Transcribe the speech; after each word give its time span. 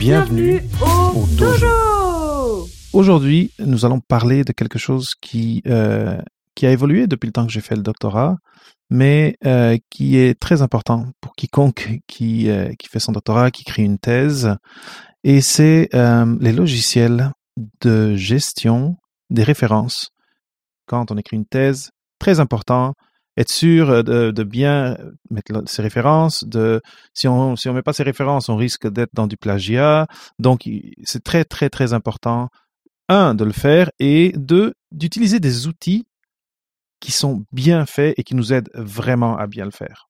Bienvenue. 0.00 0.62
au, 0.80 1.18
au 1.20 1.26
dojo. 1.26 1.66
dojo. 1.66 2.68
Aujourd'hui, 2.94 3.52
nous 3.58 3.84
allons 3.84 4.00
parler 4.00 4.44
de 4.44 4.52
quelque 4.52 4.78
chose 4.78 5.14
qui, 5.20 5.62
euh, 5.66 6.16
qui 6.54 6.64
a 6.64 6.70
évolué 6.70 7.06
depuis 7.06 7.26
le 7.26 7.32
temps 7.32 7.46
que 7.46 7.52
j'ai 7.52 7.60
fait 7.60 7.76
le 7.76 7.82
doctorat, 7.82 8.38
mais 8.88 9.36
euh, 9.44 9.76
qui 9.90 10.16
est 10.16 10.40
très 10.40 10.62
important 10.62 11.04
pour 11.20 11.34
quiconque 11.34 11.98
qui, 12.06 12.48
euh, 12.48 12.72
qui 12.78 12.88
fait 12.88 12.98
son 12.98 13.12
doctorat, 13.12 13.50
qui 13.50 13.62
crée 13.62 13.82
une 13.82 13.98
thèse, 13.98 14.56
et 15.22 15.42
c'est 15.42 15.90
les 15.92 16.52
logiciels 16.52 17.32
de 17.82 18.16
gestion 18.16 18.96
des 19.28 19.42
références. 19.42 20.12
Quand 20.86 21.10
on 21.10 21.18
écrit 21.18 21.36
une 21.36 21.44
thèse, 21.44 21.90
très 22.18 22.40
important, 22.40 22.94
être 23.36 23.50
sûr 23.50 24.04
de, 24.04 24.30
de 24.30 24.42
bien 24.42 24.96
mettre 25.30 25.62
ses 25.66 25.82
références. 25.82 26.44
De, 26.44 26.80
si 27.14 27.28
on 27.28 27.56
si 27.56 27.68
on 27.68 27.72
met 27.72 27.82
pas 27.82 27.92
ses 27.92 28.02
références, 28.02 28.48
on 28.48 28.56
risque 28.56 28.88
d'être 28.88 29.14
dans 29.14 29.26
du 29.26 29.36
plagiat. 29.36 30.06
Donc, 30.38 30.68
c'est 31.04 31.22
très, 31.22 31.44
très, 31.44 31.70
très 31.70 31.92
important 31.92 32.48
un, 33.10 33.34
de 33.34 33.44
le 33.44 33.52
faire, 33.52 33.90
et 33.98 34.32
deux, 34.36 34.74
d'utiliser 34.92 35.40
des 35.40 35.66
outils 35.66 36.06
qui 37.00 37.12
sont 37.12 37.44
bien 37.50 37.84
faits 37.84 38.14
et 38.18 38.22
qui 38.22 38.36
nous 38.36 38.52
aident 38.52 38.70
vraiment 38.74 39.36
à 39.36 39.46
bien 39.48 39.64
le 39.64 39.72
faire. 39.72 40.08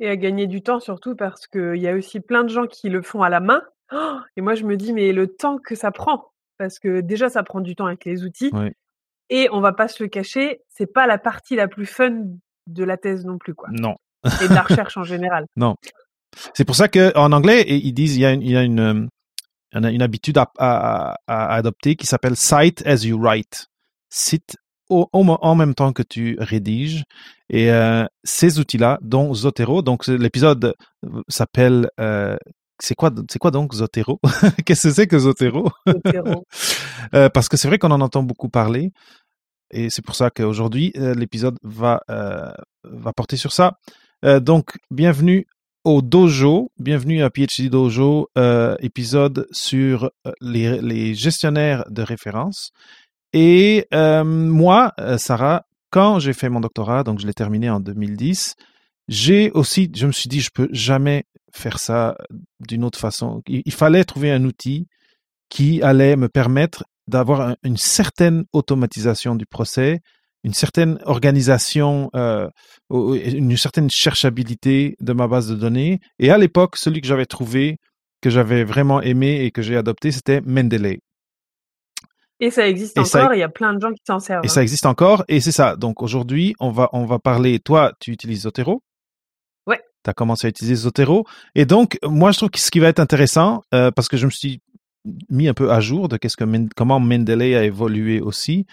Et 0.00 0.08
à 0.08 0.16
gagner 0.16 0.46
du 0.46 0.62
temps 0.62 0.80
surtout 0.80 1.14
parce 1.14 1.46
qu'il 1.46 1.76
y 1.76 1.86
a 1.86 1.94
aussi 1.94 2.20
plein 2.20 2.44
de 2.44 2.48
gens 2.48 2.66
qui 2.66 2.88
le 2.88 3.02
font 3.02 3.22
à 3.22 3.28
la 3.28 3.40
main. 3.40 3.62
Oh, 3.92 4.18
et 4.36 4.40
moi, 4.40 4.54
je 4.54 4.64
me 4.64 4.76
dis, 4.76 4.92
mais 4.92 5.12
le 5.12 5.28
temps 5.28 5.58
que 5.58 5.74
ça 5.74 5.90
prend, 5.90 6.32
parce 6.56 6.78
que 6.78 7.00
déjà, 7.00 7.28
ça 7.28 7.42
prend 7.42 7.60
du 7.60 7.76
temps 7.76 7.86
avec 7.86 8.04
les 8.04 8.24
outils. 8.24 8.50
Oui. 8.52 8.70
Et 9.30 9.48
on 9.52 9.60
va 9.60 9.72
pas 9.72 9.88
se 9.88 10.02
le 10.02 10.08
cacher, 10.08 10.60
c'est 10.68 10.92
pas 10.92 11.06
la 11.06 11.18
partie 11.18 11.56
la 11.56 11.68
plus 11.68 11.86
fun 11.86 12.24
de 12.66 12.84
la 12.84 12.96
thèse 12.96 13.24
non 13.24 13.38
plus, 13.38 13.54
quoi. 13.54 13.68
Non. 13.72 13.96
Et 14.42 14.48
de 14.48 14.54
la 14.54 14.62
recherche 14.62 14.96
en 14.96 15.04
général. 15.04 15.46
C'est 16.54 16.64
pour 16.64 16.76
ça 16.76 16.88
qu'en 16.88 17.32
anglais, 17.32 17.64
ils 17.68 17.92
disent 17.92 18.16
il 18.16 18.20
y 18.20 18.26
a 18.26 18.32
une, 18.32 18.42
il 18.42 18.50
y 18.50 18.56
a 18.56 18.62
une, 18.62 18.80
euh, 18.80 19.06
une, 19.72 19.86
une 19.86 20.02
habitude 20.02 20.36
à, 20.38 20.50
à- 20.58 21.16
à 21.26 21.54
adopter 21.54 21.96
qui 21.96 22.06
s'appelle 22.06 22.36
cite 22.36 22.86
as 22.86 23.04
you 23.04 23.18
write. 23.18 23.66
Cite 24.10 24.56
au, 24.90 25.08
au 25.12 25.22
mo- 25.22 25.38
en 25.40 25.54
même 25.54 25.74
temps 25.74 25.92
que 25.92 26.02
tu 26.02 26.36
rédiges. 26.38 27.04
Et 27.48 27.70
euh, 27.70 28.04
ces 28.24 28.58
outils-là, 28.60 28.98
dont 29.00 29.32
Zotero, 29.34 29.80
donc 29.82 30.06
l'épisode 30.06 30.74
s'appelle 31.28 31.88
euh, 31.98 32.36
c'est 32.80 32.94
quoi, 32.94 33.10
c'est 33.30 33.38
quoi 33.38 33.50
donc 33.50 33.74
Zotero? 33.74 34.20
Qu'est-ce 34.64 34.88
que 34.88 34.94
c'est 34.94 35.06
que 35.06 35.18
Zotero? 35.18 35.70
Zotero. 35.86 36.44
Euh, 37.14 37.30
parce 37.30 37.48
que 37.48 37.56
c'est 37.56 37.68
vrai 37.68 37.78
qu'on 37.78 37.90
en 37.90 38.02
entend 38.02 38.22
beaucoup 38.22 38.50
parler. 38.50 38.92
Et 39.70 39.88
c'est 39.88 40.02
pour 40.02 40.14
ça 40.14 40.28
qu'aujourd'hui, 40.28 40.92
euh, 40.96 41.14
l'épisode 41.14 41.56
va, 41.62 42.02
euh, 42.10 42.52
va 42.84 43.12
porter 43.14 43.36
sur 43.36 43.52
ça. 43.52 43.78
Donc, 44.22 44.76
bienvenue 44.90 45.46
au 45.84 46.02
Dojo, 46.02 46.70
bienvenue 46.78 47.22
à 47.22 47.30
PhD 47.30 47.70
Dojo, 47.70 48.28
épisode 48.80 49.46
sur 49.52 50.10
les, 50.40 50.82
les 50.82 51.14
gestionnaires 51.14 51.84
de 51.88 52.02
référence. 52.02 52.72
Et 53.32 53.86
moi, 53.92 54.92
Sarah, 55.18 55.62
quand 55.90 56.18
j'ai 56.18 56.32
fait 56.32 56.48
mon 56.48 56.60
doctorat, 56.60 57.04
donc 57.04 57.20
je 57.20 57.26
l'ai 57.26 57.32
terminé 57.32 57.70
en 57.70 57.78
2010, 57.78 58.56
j'ai 59.08 59.50
aussi, 59.52 59.90
je 59.94 60.06
me 60.06 60.12
suis 60.12 60.28
dit, 60.28 60.40
je 60.40 60.50
peux 60.52 60.68
jamais 60.72 61.24
faire 61.52 61.78
ça 61.78 62.16
d'une 62.60 62.84
autre 62.84 62.98
façon. 62.98 63.42
Il, 63.48 63.62
il 63.64 63.72
fallait 63.72 64.04
trouver 64.04 64.30
un 64.30 64.44
outil 64.44 64.86
qui 65.48 65.80
allait 65.82 66.16
me 66.16 66.28
permettre 66.28 66.84
d'avoir 67.06 67.40
un- 67.40 67.56
une 67.64 67.78
certaine 67.78 68.44
automatisation 68.52 69.34
du 69.34 69.46
procès, 69.46 70.00
une 70.44 70.52
certaine 70.54 70.98
organisation, 71.04 72.10
euh, 72.14 72.48
une 72.90 73.56
certaine 73.56 73.90
cherchabilité 73.90 74.94
de 75.00 75.12
ma 75.14 75.26
base 75.26 75.48
de 75.48 75.54
données. 75.56 76.00
Et 76.18 76.30
à 76.30 76.38
l'époque, 76.38 76.76
celui 76.76 77.00
que 77.00 77.06
j'avais 77.06 77.26
trouvé, 77.26 77.78
que 78.20 78.30
j'avais 78.30 78.62
vraiment 78.62 79.00
aimé 79.00 79.44
et 79.44 79.50
que 79.50 79.62
j'ai 79.62 79.76
adopté, 79.76 80.12
c'était 80.12 80.40
Mendeley. 80.42 81.00
Et 82.40 82.50
ça 82.50 82.68
existe 82.68 82.96
Et 82.98 83.04
ça- 83.04 83.22
encore, 83.24 83.34
il 83.34 83.40
y 83.40 83.42
a 83.42 83.48
plein 83.48 83.74
de 83.74 83.80
gens 83.80 83.90
qui 83.90 84.02
s'en 84.06 84.20
servent. 84.20 84.44
Et 84.44 84.48
hein. 84.48 84.52
ça 84.52 84.62
existe 84.62 84.86
encore, 84.86 85.24
et 85.28 85.40
c'est 85.40 85.50
ça. 85.52 85.74
Donc 85.76 86.02
aujourd'hui, 86.02 86.54
on 86.60 86.70
va, 86.70 86.88
on 86.92 87.04
va 87.04 87.18
parler, 87.18 87.58
toi, 87.58 87.92
tu 88.00 88.12
utilises 88.12 88.42
Zotero. 88.42 88.82
Tu 90.04 90.10
as 90.10 90.14
commencé 90.14 90.46
à 90.46 90.50
utiliser 90.50 90.74
Zotero. 90.76 91.24
Et 91.54 91.64
donc, 91.66 91.98
moi, 92.04 92.30
je 92.32 92.38
trouve 92.38 92.50
que 92.50 92.58
ce 92.60 92.70
qui 92.70 92.78
va 92.80 92.88
être 92.88 93.00
intéressant, 93.00 93.62
euh, 93.74 93.90
parce 93.90 94.08
que 94.08 94.16
je 94.16 94.26
me 94.26 94.30
suis 94.30 94.60
mis 95.30 95.48
un 95.48 95.54
peu 95.54 95.70
à 95.72 95.80
jour 95.80 96.08
de 96.08 96.16
qu'est-ce 96.16 96.36
que 96.36 96.44
Men- 96.44 96.68
comment 96.76 97.00
Mendeley 97.00 97.54
a 97.56 97.64
évolué 97.64 98.20
aussi. 98.20 98.66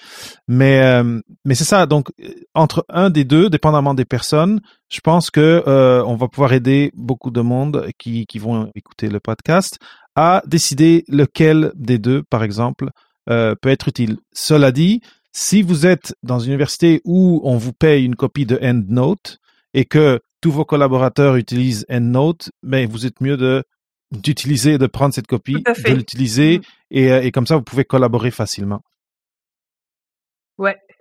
Mais, 0.48 0.82
euh, 0.82 1.22
mais 1.46 1.56
c'est 1.56 1.64
ça. 1.64 1.86
Donc, 1.86 2.10
euh, 2.22 2.30
entre 2.54 2.86
un 2.90 3.10
des 3.10 3.24
deux, 3.24 3.50
dépendamment 3.50 3.94
des 3.94 4.06
personnes, 4.06 4.60
je 4.90 5.00
pense 5.02 5.30
que 5.32 5.64
on 6.06 6.16
va 6.16 6.28
pouvoir 6.28 6.52
aider 6.54 6.92
beaucoup 6.96 7.32
de 7.32 7.42
monde 7.42 7.88
qui, 7.98 8.26
qui 8.26 8.40
vont 8.40 8.70
écouter 8.76 9.08
le 9.10 9.20
podcast 9.20 9.78
à 10.16 10.42
décider 10.46 11.06
lequel 11.08 11.72
des 11.76 12.00
deux, 12.00 12.24
par 12.24 12.44
exemple, 12.44 12.90
peut 13.28 13.70
être 13.70 13.88
utile. 13.88 14.18
Cela 14.34 14.72
dit, 14.72 15.02
si 15.32 15.62
vous 15.62 15.86
êtes 15.86 16.16
dans 16.24 16.40
une 16.40 16.52
université 16.52 17.02
où 17.06 17.42
on 17.44 17.58
vous 17.58 17.74
paye 17.74 18.06
une 18.06 18.16
copie 18.16 18.46
de 18.46 18.58
EndNote 18.62 19.38
et 19.74 19.86
que 19.86 20.22
tous 20.46 20.52
vos 20.52 20.64
collaborateurs 20.64 21.38
utilisent 21.38 21.88
EndNote, 21.90 22.52
mais 22.62 22.86
vous 22.86 23.08
êtes 23.08 23.20
mieux 23.20 23.36
de 23.36 23.64
d'utiliser, 24.12 24.78
de 24.78 24.86
prendre 24.86 25.12
cette 25.12 25.26
copie, 25.26 25.64
de 25.64 25.92
l'utiliser 25.92 26.62
et, 26.92 27.12
euh, 27.12 27.24
et 27.24 27.32
comme 27.32 27.48
ça 27.48 27.56
vous 27.56 27.64
pouvez 27.64 27.84
collaborer 27.84 28.30
facilement. 28.30 28.84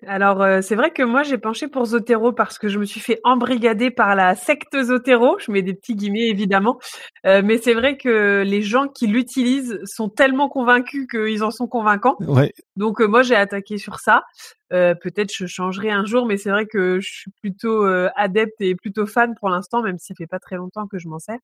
Alors, 0.07 0.43
euh, 0.43 0.61
c'est 0.63 0.75
vrai 0.75 0.91
que 0.91 1.03
moi, 1.03 1.23
j'ai 1.23 1.39
penché 1.39 1.69
pour 1.69 1.85
Zotero 1.87 2.33
parce 2.33 2.59
que 2.59 2.69
je 2.69 2.79
me 2.79 2.85
suis 2.85 3.01
fait 3.01 3.21
embrigader 3.25 3.91
par 3.91 4.15
la 4.15 4.35
secte 4.35 4.81
Zotero. 4.83 5.39
Je 5.39 5.51
mets 5.51 5.63
des 5.63 5.75
petits 5.75 5.95
guillemets, 5.95 6.29
évidemment. 6.29 6.79
Euh, 7.27 7.43
mais 7.45 7.59
c'est 7.59 7.75
vrai 7.75 7.97
que 7.97 8.43
les 8.45 8.63
gens 8.63 8.89
qui 8.89 9.07
l'utilisent 9.07 9.81
sont 9.85 10.09
tellement 10.09 10.49
convaincus 10.49 11.07
qu'ils 11.11 11.43
en 11.43 11.51
sont 11.51 11.67
convaincants. 11.67 12.17
Ouais, 12.21 12.53
Donc, 12.77 13.01
euh, 13.01 13.07
moi, 13.07 13.23
j'ai 13.23 13.37
attaqué 13.37 13.79
sur 13.79 14.01
ça. 14.01 14.23
Peut-être 14.71 15.33
je 15.33 15.47
changerai 15.47 15.93
un 15.93 16.05
jour, 16.05 16.27
mais 16.27 16.37
c'est 16.37 16.51
vrai 16.51 16.67
que 16.67 16.99
je 16.99 17.09
suis 17.09 17.31
plutôt 17.41 17.85
adepte 18.17 18.61
et 18.61 18.75
plutôt 18.75 19.07
fan 19.07 19.37
pour 19.39 19.49
l'instant, 19.49 19.83
même 19.83 19.99
si 19.99 20.07
ça 20.07 20.15
fait 20.17 20.27
pas 20.27 20.41
très 20.41 20.57
longtemps 20.57 20.89
que 20.89 20.99
je 20.99 21.07
m'en 21.07 21.21
sers. 21.21 21.39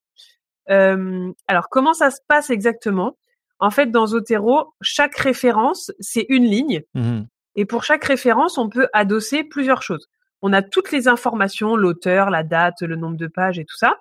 Alors, 0.67 1.69
comment 1.71 1.95
ça 1.95 2.11
se 2.11 2.19
passe 2.27 2.51
exactement? 2.51 3.17
En 3.61 3.71
fait, 3.71 3.93
dans 3.93 4.07
Zotero, 4.09 4.75
chaque 4.81 5.15
référence, 5.15 5.93
c'est 6.01 6.27
une 6.29 6.45
ligne. 6.45 6.83
mhm, 6.95 7.29
Et 7.57 7.65
pour 7.65 7.85
chaque 7.85 8.05
référence, 8.05 8.59
on 8.59 8.69
peut 8.69 8.89
adosser 8.93 9.45
plusieurs 9.45 9.83
choses. 9.83 10.07
On 10.43 10.53
a 10.53 10.63
toutes 10.63 10.91
les 10.93 11.09
informations, 11.09 11.77
l'auteur, 11.77 12.31
la 12.31 12.43
date, 12.43 12.81
le 12.83 12.97
nombre 12.97 13.17
de 13.17 13.27
pages 13.27 13.59
et 13.59 13.65
tout 13.65 13.77
ça. 13.77 13.99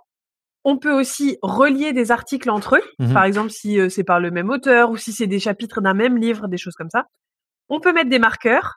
On 0.64 0.78
peut 0.78 0.92
aussi 0.92 1.38
relier 1.42 1.94
des 1.94 2.12
articles 2.12 2.50
entre 2.50 2.76
eux, 2.78 2.84
Mhm. 3.00 3.14
par 3.14 3.24
exemple 3.24 3.50
si 3.50 3.80
euh, 3.80 3.90
c'est 3.90 4.04
par 4.04 4.20
le 4.20 4.30
même 4.30 4.50
auteur 4.50 4.92
ou 4.92 4.98
si 4.98 5.12
c'est 5.14 5.28
des 5.28 5.40
chapitres 5.40 5.82
d'un 5.82 5.94
même 5.94 6.18
livre, 6.18 6.48
des 6.48 6.58
choses 6.58 6.76
comme 6.76 6.90
ça. 6.90 7.06
On 7.70 7.80
peut 7.80 7.94
mettre 7.94 8.10
des 8.10 8.20
marqueurs, 8.20 8.76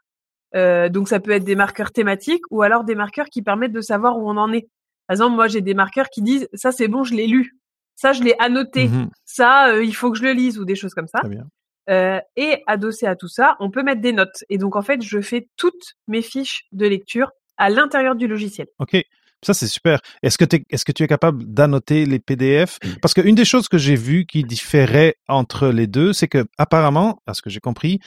euh, 0.55 0.89
donc 0.89 1.09
ça 1.09 1.19
peut 1.21 1.33
être 1.33 1.45
des 1.45 1.57
marqueurs 1.57 1.91
thématiques 1.93 2.45
ou 2.51 2.63
alors 2.63 2.85
des 2.85 2.95
marqueurs 2.95 3.27
qui 3.27 3.43
permettent 3.43 3.73
de 3.73 3.81
savoir 3.81 4.19
où 4.19 4.29
on 4.31 4.37
en 4.37 4.53
est. 4.53 4.69
Par 5.09 5.15
exemple, 5.15 5.35
moi 5.37 5.49
j'ai 5.49 5.61
des 5.61 5.75
marqueurs 5.75 6.09
qui 6.09 6.23
disent 6.23 6.49
ça 6.55 6.71
c'est 6.73 6.89
bon, 6.89 7.03
je 7.05 7.15
l'ai 7.15 7.27
lu, 7.27 7.57
ça 7.97 8.13
je 8.13 8.23
l'ai 8.23 8.35
annoté, 8.39 8.89
mhm, 8.89 9.11
ça 9.25 9.69
euh, 9.73 9.85
il 9.85 9.95
faut 9.95 10.11
que 10.13 10.19
je 10.19 10.23
le 10.25 10.33
lise 10.33 10.59
ou 10.59 10.65
des 10.65 10.77
choses 10.77 10.95
comme 10.95 11.09
ça. 11.09 11.19
très 11.21 11.29
bien. 11.29 11.47
Euh, 11.91 12.21
et 12.37 12.63
adossé 12.67 13.07
à 13.07 13.17
tout 13.17 13.29
ça, 13.29 13.57
on 13.61 13.71
peut 13.71 13.83
mettre 13.83 14.01
des 14.01 14.13
notes. 14.13 14.45
Et 14.49 14.59
donc 14.59 14.77
en 14.77 14.83
fait, 14.83 15.03
je 15.03 15.21
fais 15.21 15.49
toutes 15.57 15.95
mes 16.07 16.23
fiches 16.23 16.67
de 16.73 16.87
lecture 16.87 17.33
à 17.57 17.71
l'intérieur 17.71 18.15
du 18.15 18.29
logiciel. 18.29 18.69
Ok, 18.79 18.97
ça 19.45 19.55
c'est 19.55 19.67
super. 19.67 20.01
Est-ce 20.23 20.39
que, 20.39 20.45
tu 20.45 21.03
es 21.03 21.09
capable 21.09 21.45
d'annoter 21.45 22.07
les 22.07 22.21
PDF 22.21 22.79
Parce 23.01 23.15
qu'une 23.15 23.35
des 23.35 23.45
choses 23.45 23.69
que 23.69 23.79
j'ai 23.79 23.97
vues 23.97 24.27
qui 24.27 24.45
différait 24.45 25.17
entre 25.29 25.69
les 25.69 25.87
deux, 25.87 26.13
c'est 26.13 26.29
que 26.29 26.45
apparemment, 26.59 27.21
à 27.27 27.35
ce 27.35 27.43
que 27.43 27.51
j'ai 27.51 27.61
compris, 27.61 27.99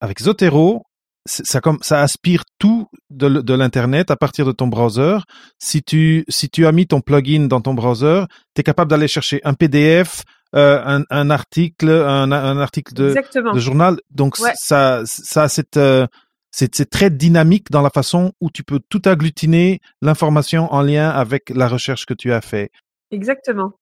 avec 0.00 0.20
Zotero, 0.20 0.84
ça, 1.26 1.60
comme, 1.60 1.78
ça 1.80 2.02
aspire 2.02 2.44
tout 2.58 2.86
de 3.10 3.54
l'internet 3.54 4.10
à 4.10 4.16
partir 4.16 4.44
de 4.44 4.52
ton 4.52 4.66
browser. 4.66 5.18
Si 5.58 5.82
tu 5.82 6.24
si 6.28 6.50
tu 6.50 6.66
as 6.66 6.72
mis 6.72 6.86
ton 6.86 7.00
plugin 7.00 7.46
dans 7.46 7.60
ton 7.60 7.74
browser, 7.74 8.24
tu 8.54 8.60
es 8.60 8.62
capable 8.62 8.90
d'aller 8.90 9.08
chercher 9.08 9.40
un 9.44 9.54
PDF, 9.54 10.22
euh, 10.54 10.80
un, 10.84 11.02
un 11.10 11.30
article, 11.30 11.88
un, 11.88 12.30
un 12.32 12.58
article 12.58 12.94
de, 12.94 13.14
de 13.52 13.58
journal. 13.58 13.98
Donc 14.10 14.38
Ouais. 14.38 14.52
ça, 14.54 15.02
ça 15.04 15.44
a 15.44 15.48
cette, 15.48 15.76
euh, 15.76 16.06
c'est 16.50 16.74
c'est 16.74 16.88
très 16.88 17.10
dynamique 17.10 17.70
dans 17.70 17.82
la 17.82 17.90
façon 17.90 18.32
où 18.40 18.50
tu 18.50 18.62
peux 18.62 18.80
tout 18.88 19.02
agglutiner 19.04 19.80
l'information 20.02 20.72
en 20.72 20.82
lien 20.82 21.10
avec 21.10 21.50
la 21.50 21.66
recherche 21.68 22.06
que 22.06 22.14
tu 22.14 22.32
as 22.32 22.40
fait. 22.40 22.70
Exactement. 23.10 23.72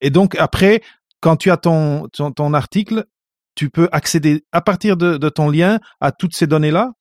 Et 0.00 0.10
donc 0.10 0.34
après, 0.36 0.82
quand 1.20 1.36
tu 1.36 1.50
as 1.50 1.56
ton, 1.56 2.08
ton, 2.12 2.32
ton 2.32 2.52
article, 2.54 3.04
tu 3.54 3.70
peux 3.70 3.88
accéder 3.92 4.44
à 4.52 4.60
partir 4.60 4.96
de, 4.96 5.16
de 5.16 5.28
ton 5.28 5.48
lien 5.50 5.78
à 6.00 6.10
toutes 6.12 6.34
ces 6.34 6.46
données-là 6.46 6.92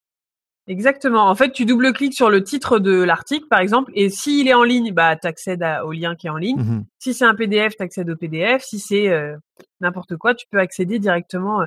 Exactement. 0.68 1.28
En 1.28 1.36
fait, 1.36 1.52
tu 1.52 1.66
double-cliques 1.66 2.14
sur 2.14 2.30
le 2.30 2.44
titre 2.44 2.80
de 2.80 3.02
l'article, 3.02 3.48
par 3.50 3.60
exemple, 3.60 3.92
et 3.96 4.10
s'il 4.10 4.48
est 4.48 4.54
en 4.54 4.64
ligne, 4.64 4.94
bah, 4.94 5.16
tu 5.16 5.28
accèdes 5.28 5.66
au 5.84 5.92
lien 5.92 6.16
qui 6.16 6.28
est 6.28 6.30
en 6.30 6.38
ligne. 6.38 6.60
Mhm. 6.60 6.86
Si 7.00 7.14
c'est 7.14 7.26
un 7.26 7.36
PDF, 7.36 7.76
tu 7.76 7.84
accèdes 7.84 8.10
au 8.10 8.16
PDF. 8.16 8.64
Si 8.64 8.80
c'est 8.80 9.10
euh, 9.10 9.36
n'importe 9.80 10.18
quoi, 10.18 10.36
tu 10.36 10.46
peux 10.52 10.60
accéder 10.60 11.00
directement 11.00 11.62
euh, 11.62 11.66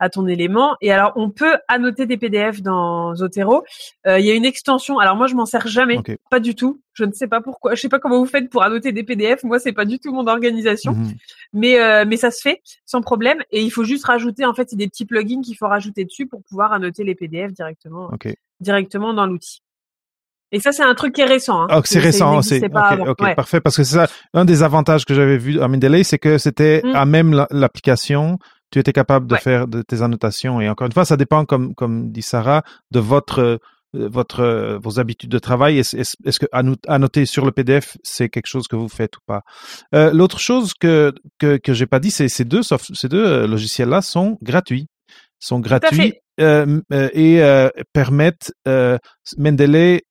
à 0.00 0.08
ton 0.10 0.26
élément. 0.26 0.76
Et 0.80 0.90
alors, 0.92 1.12
on 1.16 1.30
peut 1.30 1.56
annoter 1.68 2.06
des 2.06 2.16
PDF 2.16 2.60
dans 2.62 3.14
Zotero. 3.14 3.64
Euh, 4.06 4.18
Il 4.18 4.26
y 4.26 4.30
a 4.30 4.34
une 4.34 4.44
extension. 4.44 4.98
Alors 4.98 5.16
moi, 5.16 5.26
je 5.28 5.34
m'en 5.34 5.46
sers 5.46 5.66
jamais, 5.66 5.98
pas 6.30 6.40
du 6.40 6.54
tout. 6.54 6.80
Je 6.94 7.04
ne 7.04 7.12
sais 7.12 7.26
pas 7.28 7.40
pourquoi. 7.40 7.74
Je 7.74 7.80
sais 7.80 7.88
pas 7.88 7.98
comment 7.98 8.18
vous 8.18 8.26
faites 8.26 8.50
pour 8.50 8.62
annoter 8.62 8.92
des 8.92 9.02
PDF. 9.04 9.42
Moi, 9.44 9.58
c'est 9.58 9.72
pas 9.72 9.84
du 9.84 9.98
tout 9.98 10.12
mon 10.12 10.26
organisation. 10.26 10.92
Mhm. 10.94 11.12
Mais 11.52 11.80
euh, 11.80 12.04
mais 12.06 12.16
ça 12.16 12.30
se 12.30 12.40
fait 12.40 12.60
sans 12.86 13.00
problème. 13.02 13.38
Et 13.50 13.62
il 13.62 13.70
faut 13.70 13.84
juste 13.84 14.04
rajouter. 14.04 14.44
En 14.44 14.54
fait, 14.54 14.74
des 14.74 14.88
petits 14.88 15.04
plugins 15.06 15.40
qu'il 15.42 15.56
faut 15.56 15.68
rajouter 15.68 16.04
dessus 16.04 16.26
pour 16.26 16.42
pouvoir 16.42 16.72
annoter 16.72 17.04
les 17.04 17.14
PDF 17.14 17.52
directement 17.52 18.10
directement 18.60 19.14
dans 19.14 19.26
l'outil. 19.26 19.60
Et 20.52 20.60
ça, 20.60 20.70
c'est 20.70 20.84
un 20.84 20.94
truc 20.94 21.14
qui 21.14 21.20
est 21.20 21.24
récent. 21.26 21.62
Hein. 21.62 21.66
Ah, 21.68 21.80
c'est 21.84 21.98
récent, 21.98 22.32
n'existait 22.34 22.60
c'est 22.60 22.68
pas 22.68 22.86
ok, 22.86 22.92
avant. 22.92 23.06
ok, 23.10 23.20
Ouais. 23.22 23.34
parfait, 23.34 23.60
parce 23.60 23.76
que 23.76 23.82
c'est 23.82 23.96
ça, 23.96 24.06
un 24.34 24.44
des 24.44 24.62
avantages 24.62 25.04
que 25.04 25.12
j'avais 25.12 25.36
vu 25.36 25.60
à 25.60 25.66
Mendeley, 25.66 26.04
c'est 26.04 26.18
que 26.18 26.38
c'était 26.38 26.80
Mm. 26.84 26.94
à 26.94 27.04
même 27.06 27.32
la- 27.32 27.48
l'application, 27.50 28.38
tu 28.74 28.80
étais 28.80 28.92
capable 28.92 29.26
de 29.28 29.34
Ouais. 29.34 29.40
faire 29.40 29.68
de 29.68 29.82
tes 29.82 30.02
annotations. 30.02 30.60
Et 30.60 30.68
encore 30.68 30.86
une 30.86 30.92
fois, 30.92 31.04
ça 31.04 31.16
dépend, 31.16 31.44
comme 31.44 31.74
comme 31.74 32.10
dit 32.12 32.22
Sarah, 32.22 32.62
de 32.90 32.98
votre 33.00 33.38
euh, 33.40 33.58
votre 33.94 34.40
euh, 34.40 34.76
vos 34.82 34.98
habitudes 34.98 35.30
de 35.30 35.38
travail. 35.38 35.78
Est-ce 35.78 35.96
est-ce 35.96 36.40
que 36.40 36.46
anno- 36.52 36.74
annoter 36.88 37.26
sur 37.26 37.44
le 37.46 37.52
PDF, 37.52 37.96
c'est 38.02 38.28
quelque 38.28 38.48
chose 38.48 38.66
que 38.66 38.74
vous 38.74 38.88
faites 38.88 39.16
ou 39.16 39.20
pas? 39.26 39.42
Euh, 39.94 40.10
L'autre 40.12 40.40
chose 40.40 40.74
que 40.74 41.12
que 41.38 41.56
que 41.58 41.72
j'ai 41.72 41.86
pas 41.86 42.00
dit, 42.00 42.10
c'est 42.10 42.28
ces 42.28 42.44
deux 42.44 42.62
soft- 42.64 42.92
ces 42.94 43.08
deux 43.08 43.24
euh, 43.24 43.46
logiciels-là 43.46 44.02
sont 44.02 44.36
gratuits, 44.42 44.88
sont 45.38 45.60
gratuits 45.60 46.14
euh, 46.40 46.80
et 47.12 47.40
euh, 47.42 47.68
permettent 47.92 48.52
Mendeley 49.38 50.02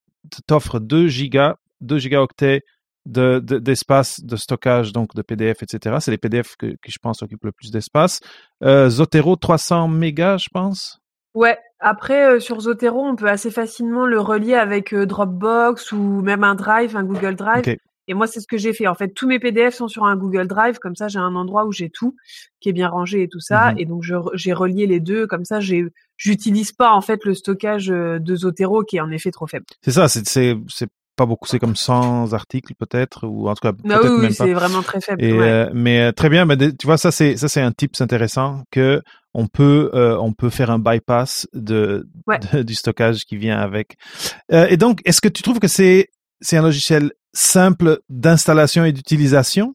t'offre 0.48 0.80
2 0.80 1.08
gigas, 1.10 1.56
2 1.82 1.98
gigaoctets 1.98 2.62
de, 3.06 3.40
de- 3.40 3.60
d'espace 3.60 4.22
de 4.24 4.36
stockage, 4.36 4.94
donc 4.94 5.14
de 5.16 5.22
PDF, 5.22 5.64
etc. 5.64 5.98
C'est 6.00 6.12
les 6.12 6.18
PDF 6.18 6.56
que, 6.58 6.68
qui, 6.84 6.92
je 6.92 7.00
pense, 7.02 7.22
occupent 7.22 7.46
le 7.46 7.52
plus 7.52 7.72
d'espace. 7.72 8.20
Euh, 8.64 8.90
Zotero, 8.90 9.36
300 9.36 9.88
mégas, 9.88 10.38
je 10.38 10.50
pense. 10.52 11.00
Ouais. 11.34 11.58
Après, 11.80 12.36
euh, 12.36 12.40
sur 12.40 12.62
Zotero, 12.62 13.04
on 13.04 13.16
peut 13.16 13.28
assez 13.28 13.52
facilement 13.52 14.06
le 14.06 14.20
relier 14.20 14.54
avec 14.54 14.94
euh, 14.94 15.06
Dropbox 15.06 15.92
ou 15.92 16.22
même 16.22 16.44
un 16.44 16.56
Drive, 16.56 16.96
un 16.96 17.04
Google 17.04 17.36
Drive. 17.36 17.76
Et 18.08 18.14
moi, 18.14 18.28
c'est 18.28 18.42
ce 18.42 18.48
que 18.48 18.58
j'ai 18.58 18.74
fait. 18.74 18.88
En 18.88 18.96
fait, 18.96 19.10
tous 19.10 19.28
mes 19.28 19.40
PDF 19.40 19.74
sont 19.74 19.88
sur 19.88 20.04
un 20.06 20.18
Google 20.18 20.48
Drive. 20.48 20.78
Comme 20.80 20.96
ça, 20.96 21.08
j'ai 21.08 21.20
un 21.20 21.36
endroit 21.36 21.66
où 21.66 21.72
j'ai 21.72 21.90
tout 21.90 22.16
qui 22.60 22.70
est 22.70 22.74
bien 22.74 22.90
rangé 22.90 23.24
et 23.24 23.28
tout 23.30 23.40
ça. 23.40 23.72
Mhm. 23.72 23.80
Et 23.80 23.86
donc, 23.86 24.04
je, 24.04 24.16
j'ai 24.34 24.54
relié 24.54 24.88
les 24.88 25.00
deux. 25.00 25.26
Comme 25.26 25.46
ça, 25.46 25.62
j'ai, 25.62 25.86
j'utilise 26.18 26.74
pas 26.74 26.92
en 26.92 27.00
fait 27.00 27.24
le 27.24 27.34
stockage 27.34 27.88
de 27.88 28.36
Zotero 28.36 28.84
qui 28.84 28.98
est 28.98 29.02
en 29.02 29.10
effet 29.10 29.32
trop 29.32 29.48
faible. 29.48 29.66
C'est 29.82 29.92
ça, 29.92 30.10
c'est, 30.10 30.28
c'est 30.68 30.90
pas 31.16 31.26
beaucoup, 31.26 31.48
c'est 31.48 31.60
comme 31.60 31.76
100 31.76 32.34
articles 32.34 32.74
peut-être, 32.76 33.28
ou 33.28 33.48
en 33.50 33.54
tout 33.56 33.62
cas, 33.62 33.74
Ah 33.90 34.00
peut-être 34.00 34.14
oui, 34.16 34.22
même 34.22 34.36
pas. 34.36 34.46
c'est 34.46 34.54
vraiment 34.54 34.82
très 34.82 35.00
faible. 35.02 35.24
Et, 35.24 35.34
ouais. 35.34 35.40
euh, 35.50 35.70
mais 35.74 36.02
euh, 36.02 36.12
très 36.12 36.30
bien, 36.30 36.46
mais 36.46 36.58
tu 36.58 36.86
vois 36.86 36.98
ça 36.98 37.12
c'est 37.12 37.38
ça 37.38 37.48
c'est 37.48 37.62
un 37.62 37.72
tips 37.72 38.02
intéressant 38.02 38.64
que 38.72 39.02
on 39.34 39.48
peut 39.48 39.92
euh, 39.94 40.18
on 40.20 40.34
peut 40.34 40.50
faire 40.50 40.70
un 40.72 40.80
bypass 40.80 41.48
de, 41.54 42.08
Ouais. 42.28 42.40
de- 42.54 42.64
du 42.64 42.76
stockage 42.76 43.26
qui 43.26 43.38
vient 43.38 43.60
avec. 43.60 43.96
Euh, 44.52 44.68
et 44.70 44.78
donc 44.78 45.02
est-ce 45.06 45.22
que 45.22 45.30
tu 45.30 45.44
trouves 45.44 45.60
que 45.60 45.68
c'est 45.68 46.10
c'est 46.42 46.58
un 46.58 46.64
logiciel 46.64 47.12
simple 47.34 48.00
d'installation 48.10 48.84
et 48.86 48.92
d'utilisation? 48.92 49.74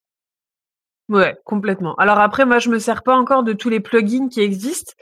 Ouais, 1.08 1.36
complètement. 1.44 1.94
Alors 1.94 2.18
après, 2.18 2.44
moi, 2.44 2.58
je 2.58 2.68
me 2.68 2.78
sers 2.78 3.02
pas 3.02 3.16
encore 3.16 3.42
de 3.42 3.54
tous 3.54 3.70
les 3.70 3.80
plugins 3.80 4.28
qui 4.28 4.42
existent. 4.42 4.92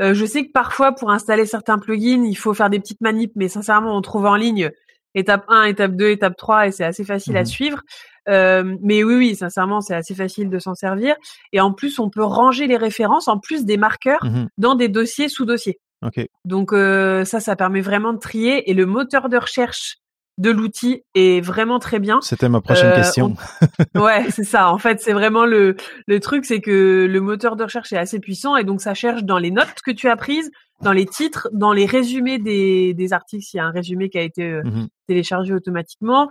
Euh, 0.00 0.14
je 0.14 0.24
sais 0.24 0.46
que 0.46 0.52
parfois, 0.52 0.92
pour 0.92 1.10
installer 1.10 1.44
certains 1.44 1.78
plugins, 1.80 2.22
il 2.24 2.36
faut 2.36 2.54
faire 2.54 2.70
des 2.70 2.78
petites 2.78 3.00
manips, 3.00 3.32
mais 3.34 3.48
sincèrement, 3.48 3.96
on 3.96 4.00
trouve 4.00 4.26
en 4.26 4.36
ligne 4.36 4.70
étape 5.16 5.44
1, 5.48 5.64
étape 5.64 5.96
2, 5.96 6.10
étape 6.10 6.36
3, 6.36 6.68
et 6.68 6.70
c'est 6.70 6.84
assez 6.84 7.02
facile 7.04 7.36
à 7.36 7.40
Mhm. 7.40 7.46
suivre. 7.46 7.80
Euh, 8.28 8.76
mais 8.82 9.02
oui, 9.04 9.14
oui, 9.16 9.34
sincèrement, 9.36 9.80
c'est 9.80 9.94
assez 9.94 10.14
facile 10.14 10.50
de 10.50 10.58
s'en 10.58 10.74
servir. 10.74 11.14
Et 11.52 11.60
en 11.60 11.72
plus, 11.72 11.98
on 11.98 12.10
peut 12.10 12.22
ranger 12.24 12.66
les 12.66 12.76
références, 12.76 13.26
en 13.28 13.38
plus 13.38 13.64
des 13.64 13.76
marqueurs, 13.76 14.24
Mhm. 14.24 14.48
dans 14.58 14.74
des 14.76 14.88
dossiers 14.88 15.28
sous 15.28 15.44
dossiers. 15.44 15.78
Ok. 16.04 16.24
Donc 16.44 16.72
euh, 16.72 17.24
ça, 17.24 17.40
ça 17.40 17.56
permet 17.56 17.80
vraiment 17.80 18.12
de 18.12 18.18
trier. 18.18 18.70
Et 18.70 18.74
le 18.74 18.84
moteur 18.86 19.28
de 19.28 19.36
recherche 19.38 19.96
de 20.38 20.50
l'outil 20.50 21.02
est 21.14 21.40
vraiment 21.40 21.78
très 21.78 21.98
bien. 21.98 22.20
C'était 22.20 22.50
ma 22.50 22.60
prochaine 22.60 22.90
Euh, 22.92 22.96
question. 22.96 23.34
Ouais, 23.94 24.26
c'est 24.30 24.44
ça. 24.44 24.70
En 24.70 24.76
fait, 24.76 25.00
c'est 25.00 25.14
vraiment 25.14 25.46
le 25.46 25.74
le 26.06 26.20
truc, 26.20 26.44
c'est 26.44 26.60
que 26.60 27.06
le 27.10 27.20
moteur 27.22 27.56
de 27.56 27.62
recherche 27.64 27.92
est 27.94 27.96
assez 27.96 28.20
puissant 28.20 28.56
et 28.56 28.64
donc 28.64 28.82
ça 28.82 28.92
cherche 28.92 29.24
dans 29.24 29.38
les 29.38 29.50
notes 29.50 29.80
que 29.84 29.90
tu 29.92 30.08
as 30.10 30.16
prises, 30.16 30.50
dans 30.82 30.92
les 30.92 31.06
titres, 31.06 31.48
dans 31.54 31.72
les 31.72 31.86
résumés 31.86 32.38
des 32.38 32.92
des 32.92 33.12
articles 33.14 33.44
s'il 33.44 33.56
y 33.58 33.60
a 33.60 33.64
un 33.64 33.70
résumé 33.70 34.10
qui 34.10 34.18
a 34.18 34.22
été 34.22 34.42
euh, 34.42 34.62
Mhm. 34.64 34.88
Téléchargé 35.06 35.52
automatiquement, 35.54 36.30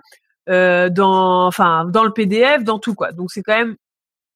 euh, 0.50 0.90
dans 0.90 1.48
enfin 1.48 1.86
dans 1.86 2.04
le 2.04 2.12
PDF, 2.12 2.64
dans 2.64 2.80
tout 2.80 2.94
quoi. 2.96 3.12
Donc 3.12 3.32
c'est 3.32 3.42
quand 3.44 3.58
même 3.58 3.76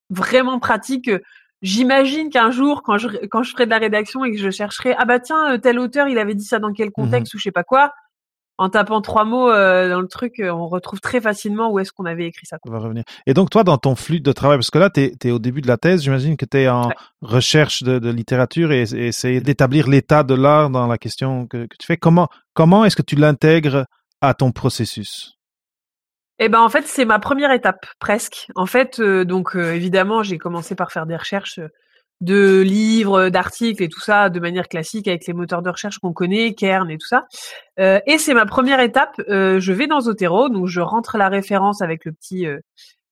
vraiment 0.10 0.60
pratique. 0.60 1.10
J'imagine 1.62 2.30
qu'un 2.30 2.52
jour, 2.52 2.84
quand 2.84 2.98
je 2.98 3.08
quand 3.30 3.44
je 3.44 3.52
ferai 3.52 3.66
de 3.66 3.70
la 3.72 3.80
rédaction 3.80 4.24
et 4.24 4.32
que 4.32 4.38
je 4.38 4.50
chercherai 4.50 4.96
ah 4.98 5.06
bah 5.06 5.20
tiens 5.20 5.54
euh, 5.54 5.58
tel 5.58 5.78
auteur 5.78 6.08
il 6.08 6.18
avait 6.18 6.34
dit 6.36 6.46
ça 6.46 6.58
dans 6.60 6.72
quel 6.72 6.90
contexte 6.92 7.34
ou 7.34 7.38
je 7.38 7.44
sais 7.44 7.52
pas 7.52 7.66
quoi, 7.66 7.92
en 8.58 8.70
tapant 8.70 9.02
trois 9.02 9.26
mots 9.26 9.50
euh, 9.52 9.90
dans 9.90 10.00
le 10.00 10.08
truc, 10.08 10.40
euh, 10.40 10.52
on 10.52 10.68
retrouve 10.68 11.02
très 11.02 11.20
facilement 11.20 11.70
où 11.70 11.78
est-ce 11.80 11.92
qu'on 11.92 12.06
avait 12.06 12.26
écrit 12.28 12.46
ça. 12.46 12.58
On 12.66 12.72
va 12.72 12.80
revenir. 12.80 13.04
Et 13.28 13.34
donc 13.34 13.50
toi 13.50 13.66
dans 13.66 13.78
ton 13.78 13.96
flux 13.96 14.22
de 14.22 14.32
travail 14.32 14.58
parce 14.58 14.72
que 14.72 14.78
là 14.80 14.90
tu 14.90 15.12
es, 15.22 15.32
au 15.32 15.40
début 15.40 15.60
de 15.62 15.68
la 15.68 15.76
thèse, 15.78 16.02
j'imagine 16.02 16.38
que 16.38 16.46
tu 16.46 16.60
es 16.60 16.70
en 16.70 16.88
Ouais. 16.88 16.96
recherche 17.22 17.84
de, 17.84 18.00
de 18.00 18.10
littérature 18.10 18.72
et, 18.72 18.84
et 18.94 19.08
essayer 19.08 19.42
d'établir 19.42 19.90
l'état 19.90 20.24
de 20.24 20.36
l'art 20.36 20.70
dans 20.70 20.88
la 20.88 20.98
question 20.98 21.46
que, 21.46 21.66
que 21.66 21.76
tu 21.78 21.86
fais. 21.86 21.98
Comment 21.98 22.30
comment 22.54 22.86
est-ce 22.86 22.96
que 22.96 23.02
tu 23.02 23.16
l'intègres 23.18 23.86
à 24.22 24.34
ton 24.34 24.52
processus? 24.52 25.40
Eh 26.40 26.48
ben 26.48 26.62
en 26.62 26.70
fait 26.70 26.88
c'est 26.88 27.06
ma 27.06 27.20
première 27.20 27.52
étape 27.52 27.86
presque. 28.00 28.48
En 28.56 28.66
fait 28.66 29.00
euh, 29.00 29.26
donc 29.26 29.56
euh, 29.56 29.74
évidemment 29.74 30.24
j'ai 30.24 30.38
commencé 30.38 30.74
par 30.74 30.92
faire 30.92 31.06
des 31.06 31.18
recherches 31.18 31.60
euh, 31.60 31.68
de 32.22 32.62
livres, 32.62 33.30
d'articles 33.30 33.82
et 33.84 33.88
tout 33.88 34.02
ça 34.02 34.30
de 34.30 34.40
manière 34.40 34.68
classique 34.68 35.08
avec 35.08 35.26
les 35.26 35.34
moteurs 35.34 35.62
de 35.62 35.70
recherche 35.70 36.00
qu'on 36.00 36.12
connaît, 36.12 36.54
Kern 36.54 36.90
et 36.92 36.98
tout 36.98 37.08
ça. 37.08 37.28
Euh, 37.80 38.00
et 38.08 38.18
c'est 38.18 38.34
ma 38.34 38.46
première 38.46 38.82
étape. 38.82 39.16
je 39.28 39.72
vais 39.72 39.88
dans 39.88 40.02
Zotero 40.02 40.50
donc 40.50 40.68
je 40.68 40.82
rentre 40.82 41.18
la 41.18 41.30
référence 41.30 41.82
avec 41.82 42.06
le 42.06 42.12
petit 42.14 42.46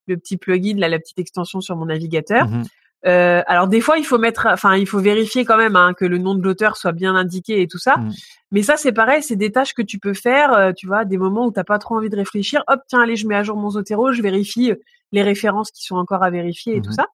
le 0.07 0.17
petit 0.17 0.37
plugin 0.37 0.77
là 0.77 0.89
la 0.89 0.99
petite 0.99 1.19
extension 1.19 1.61
sur 1.61 1.75
mon 1.75 1.85
navigateur. 1.85 2.47
Mhm. 2.47 2.63
Euh, 3.05 3.43
alors 3.45 3.67
des 3.67 3.79
fois 3.79 3.97
il 3.99 4.03
faut 4.05 4.17
mettre 4.17 4.47
enfin 4.47 4.75
il 4.75 4.87
faut 4.87 4.97
vérifier 4.99 5.45
quand 5.45 5.55
même 5.57 5.75
hein, 5.75 5.93
que 5.93 6.03
le 6.03 6.17
nom 6.17 6.33
de 6.33 6.41
l'auteur 6.41 6.77
soit 6.77 6.93
bien 6.93 7.15
indiqué 7.15 7.61
et 7.61 7.67
tout 7.67 7.77
ça. 7.77 7.97
Mhm. 7.97 8.11
Mais 8.51 8.63
ça, 8.63 8.77
c'est 8.77 8.93
pareil, 8.93 9.21
c'est 9.21 9.35
des 9.35 9.51
tâches 9.51 9.73
que 9.73 9.81
tu 9.81 9.99
peux 9.99 10.13
faire, 10.13 10.53
euh, 10.53 10.71
tu 10.71 10.87
vois, 10.87 11.03
des 11.03 11.17
moments 11.17 11.45
où 11.47 11.51
t'as 11.51 11.65
pas 11.65 11.79
trop 11.79 11.95
envie 11.97 12.09
de 12.09 12.15
réfléchir. 12.15 12.63
Hop, 12.69 12.79
tiens, 12.87 13.01
allez, 13.01 13.17
je 13.17 13.27
mets 13.27 13.35
à 13.35 13.43
jour 13.43 13.57
mon 13.57 13.69
Zotero, 13.71 14.13
je 14.13 14.21
vérifie 14.21 14.71
euh, 14.71 14.75
les 15.11 15.21
références 15.21 15.69
qui 15.69 15.83
sont 15.83 15.97
encore 15.97 16.23
à 16.23 16.29
vérifier 16.29 16.75
et 16.77 16.81
tout 16.81 16.89
Mhm. 16.91 16.95
ça. 16.95 17.05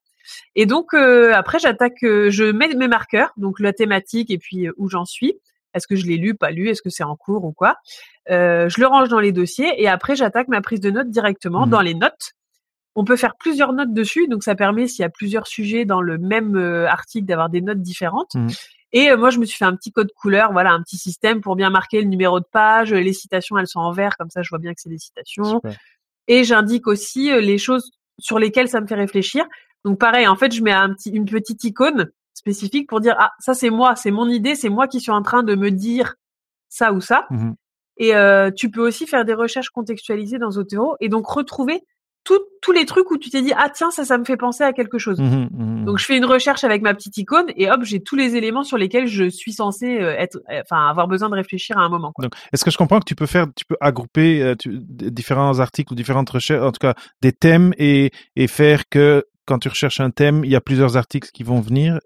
Et 0.55 0.65
donc 0.65 0.93
euh, 0.93 1.33
après, 1.33 1.59
j'attaque, 1.59 2.01
euh, 2.03 2.29
je 2.29 2.45
mets 2.45 2.67
mes 2.75 2.87
marqueurs, 2.87 3.31
donc 3.35 3.59
la 3.59 3.73
thématique 3.73 4.29
et 4.31 4.37
puis 4.37 4.67
où 4.77 4.89
j'en 4.89 5.05
suis. 5.05 5.33
Est-ce 5.73 5.87
que 5.87 5.95
je 5.95 6.05
l'ai 6.05 6.17
lu, 6.17 6.35
pas 6.35 6.51
lu? 6.51 6.69
Est-ce 6.69 6.83
que 6.83 6.91
c'est 6.91 7.03
en 7.03 7.15
cours 7.15 7.43
ou 7.45 7.51
quoi? 7.51 7.75
Euh, 8.29 8.69
Je 8.69 8.79
le 8.79 8.85
range 8.85 9.09
dans 9.09 9.19
les 9.19 9.31
dossiers 9.31 9.81
et 9.81 9.87
après, 9.87 10.15
j'attaque 10.15 10.47
ma 10.47 10.61
prise 10.61 10.79
de 10.79 10.91
notes 10.91 11.09
directement 11.09 11.65
Mhm. 11.65 11.71
dans 11.71 11.81
les 11.81 11.95
notes. 11.95 12.33
On 12.95 13.05
peut 13.05 13.15
faire 13.15 13.35
plusieurs 13.35 13.73
notes 13.73 13.93
dessus, 13.93 14.27
donc 14.27 14.43
ça 14.43 14.55
permet, 14.55 14.87
s'il 14.87 15.01
y 15.01 15.05
a 15.05 15.09
plusieurs 15.09 15.47
sujets 15.47 15.85
dans 15.85 16.01
le 16.01 16.17
même 16.17 16.55
euh, 16.55 16.87
article, 16.87 17.25
d'avoir 17.25 17.49
des 17.49 17.61
notes 17.61 17.81
différentes. 17.81 18.35
Mhm. 18.35 18.49
Et 18.91 19.09
euh, 19.09 19.17
moi, 19.17 19.31
je 19.31 19.39
me 19.39 19.45
suis 19.45 19.57
fait 19.57 19.65
un 19.65 19.75
petit 19.75 19.91
code 19.91 20.11
couleur, 20.13 20.51
voilà, 20.51 20.71
un 20.71 20.81
petit 20.81 20.97
système 20.97 21.41
pour 21.41 21.55
bien 21.55 21.71
marquer 21.71 22.01
le 22.01 22.07
numéro 22.07 22.39
de 22.39 22.45
page. 22.45 22.93
Les 22.93 23.13
citations, 23.13 23.57
elles 23.57 23.67
sont 23.67 23.79
en 23.79 23.91
vert, 23.91 24.15
comme 24.17 24.29
ça, 24.29 24.43
je 24.43 24.49
vois 24.49 24.59
bien 24.59 24.73
que 24.73 24.81
c'est 24.81 24.89
des 24.89 24.99
citations. 24.99 25.61
Super. 25.61 25.75
Et 26.27 26.43
j'indique 26.43 26.87
aussi 26.87 27.31
euh, 27.31 27.41
les 27.41 27.57
choses 27.57 27.91
sur 28.19 28.39
lesquelles 28.39 28.69
ça 28.69 28.79
me 28.81 28.87
fait 28.87 28.95
réfléchir. 28.95 29.45
Donc 29.83 29.99
pareil, 29.99 30.27
en 30.27 30.35
fait, 30.35 30.53
je 30.53 30.61
mets 30.61 30.71
un 30.71 30.93
petit, 30.93 31.09
une 31.09 31.25
petite 31.25 31.63
icône 31.63 32.11
spécifique 32.33 32.87
pour 32.87 32.99
dire 32.99 33.15
ah 33.19 33.31
ça 33.39 33.53
c'est 33.53 33.69
moi, 33.69 33.95
c'est 33.95 34.11
mon 34.11 34.29
idée, 34.29 34.55
c'est 34.55 34.69
moi 34.69 34.87
qui 34.87 34.99
suis 34.99 35.11
en 35.11 35.21
train 35.21 35.43
de 35.43 35.55
me 35.55 35.71
dire 35.71 36.15
ça 36.69 36.93
ou 36.93 37.01
ça. 37.01 37.27
Mhm. 37.29 37.55
Et 37.97 38.15
euh, 38.15 38.49
tu 38.51 38.71
peux 38.71 38.85
aussi 38.85 39.05
faire 39.05 39.25
des 39.25 39.33
recherches 39.33 39.69
contextualisées 39.69 40.39
dans 40.39 40.51
Zotero 40.51 40.95
et 40.99 41.09
donc 41.09 41.27
retrouver 41.27 41.83
tout- 42.23 42.39
tous 42.61 42.71
les 42.71 42.85
trucs 42.85 43.11
où 43.11 43.17
tu 43.17 43.29
t'es 43.29 43.41
dit 43.41 43.51
ah 43.57 43.69
tiens 43.73 43.91
ça 43.91 44.05
ça 44.05 44.17
me 44.17 44.23
fait 44.23 44.37
penser 44.37 44.63
à 44.63 44.71
quelque 44.73 44.97
chose. 44.97 45.19
Mhm, 45.19 45.49
mhm. 45.51 45.85
Donc 45.85 45.97
je 45.99 46.05
fais 46.05 46.17
une 46.17 46.25
recherche 46.25 46.63
avec 46.63 46.81
ma 46.81 46.93
petite 46.93 47.17
icône 47.17 47.47
et 47.57 47.69
hop 47.69 47.81
j'ai 47.83 48.01
tous 48.01 48.15
les 48.15 48.35
éléments 48.35 48.63
sur 48.63 48.77
lesquels 48.77 49.07
je 49.07 49.29
suis 49.29 49.51
censé 49.53 49.99
euh, 49.99 50.15
être, 50.17 50.37
euh, 50.49 50.61
enfin 50.61 50.87
avoir 50.87 51.07
besoin 51.07 51.29
de 51.29 51.35
réfléchir 51.35 51.77
à 51.77 51.81
un 51.81 51.89
moment. 51.89 52.11
Quoi. 52.13 52.23
Donc, 52.23 52.33
est-ce 52.53 52.63
que 52.63 52.71
je 52.71 52.77
comprends 52.77 52.99
que 52.99 53.05
tu 53.05 53.15
peux 53.15 53.25
faire, 53.25 53.47
tu 53.55 53.65
peux 53.65 53.75
agrouper 53.81 54.41
euh, 54.41 54.55
tu- 54.55 54.79
différents 54.81 55.59
articles 55.59 55.91
ou 55.91 55.95
différentes 55.95 56.29
recherches, 56.29 56.63
en 56.63 56.71
tout 56.71 56.79
cas 56.79 56.93
des 57.21 57.33
thèmes 57.33 57.73
et, 57.77 58.11
et 58.35 58.47
faire 58.47 58.87
que 58.89 59.25
quand 59.45 59.59
tu 59.59 59.67
recherches 59.67 59.99
un 59.99 60.09
thème, 60.11 60.45
il 60.45 60.51
y 60.51 60.55
a 60.55 60.61
plusieurs 60.61 60.95
articles 60.95 61.29
qui 61.33 61.43
vont 61.43 61.59
venir? 61.59 61.99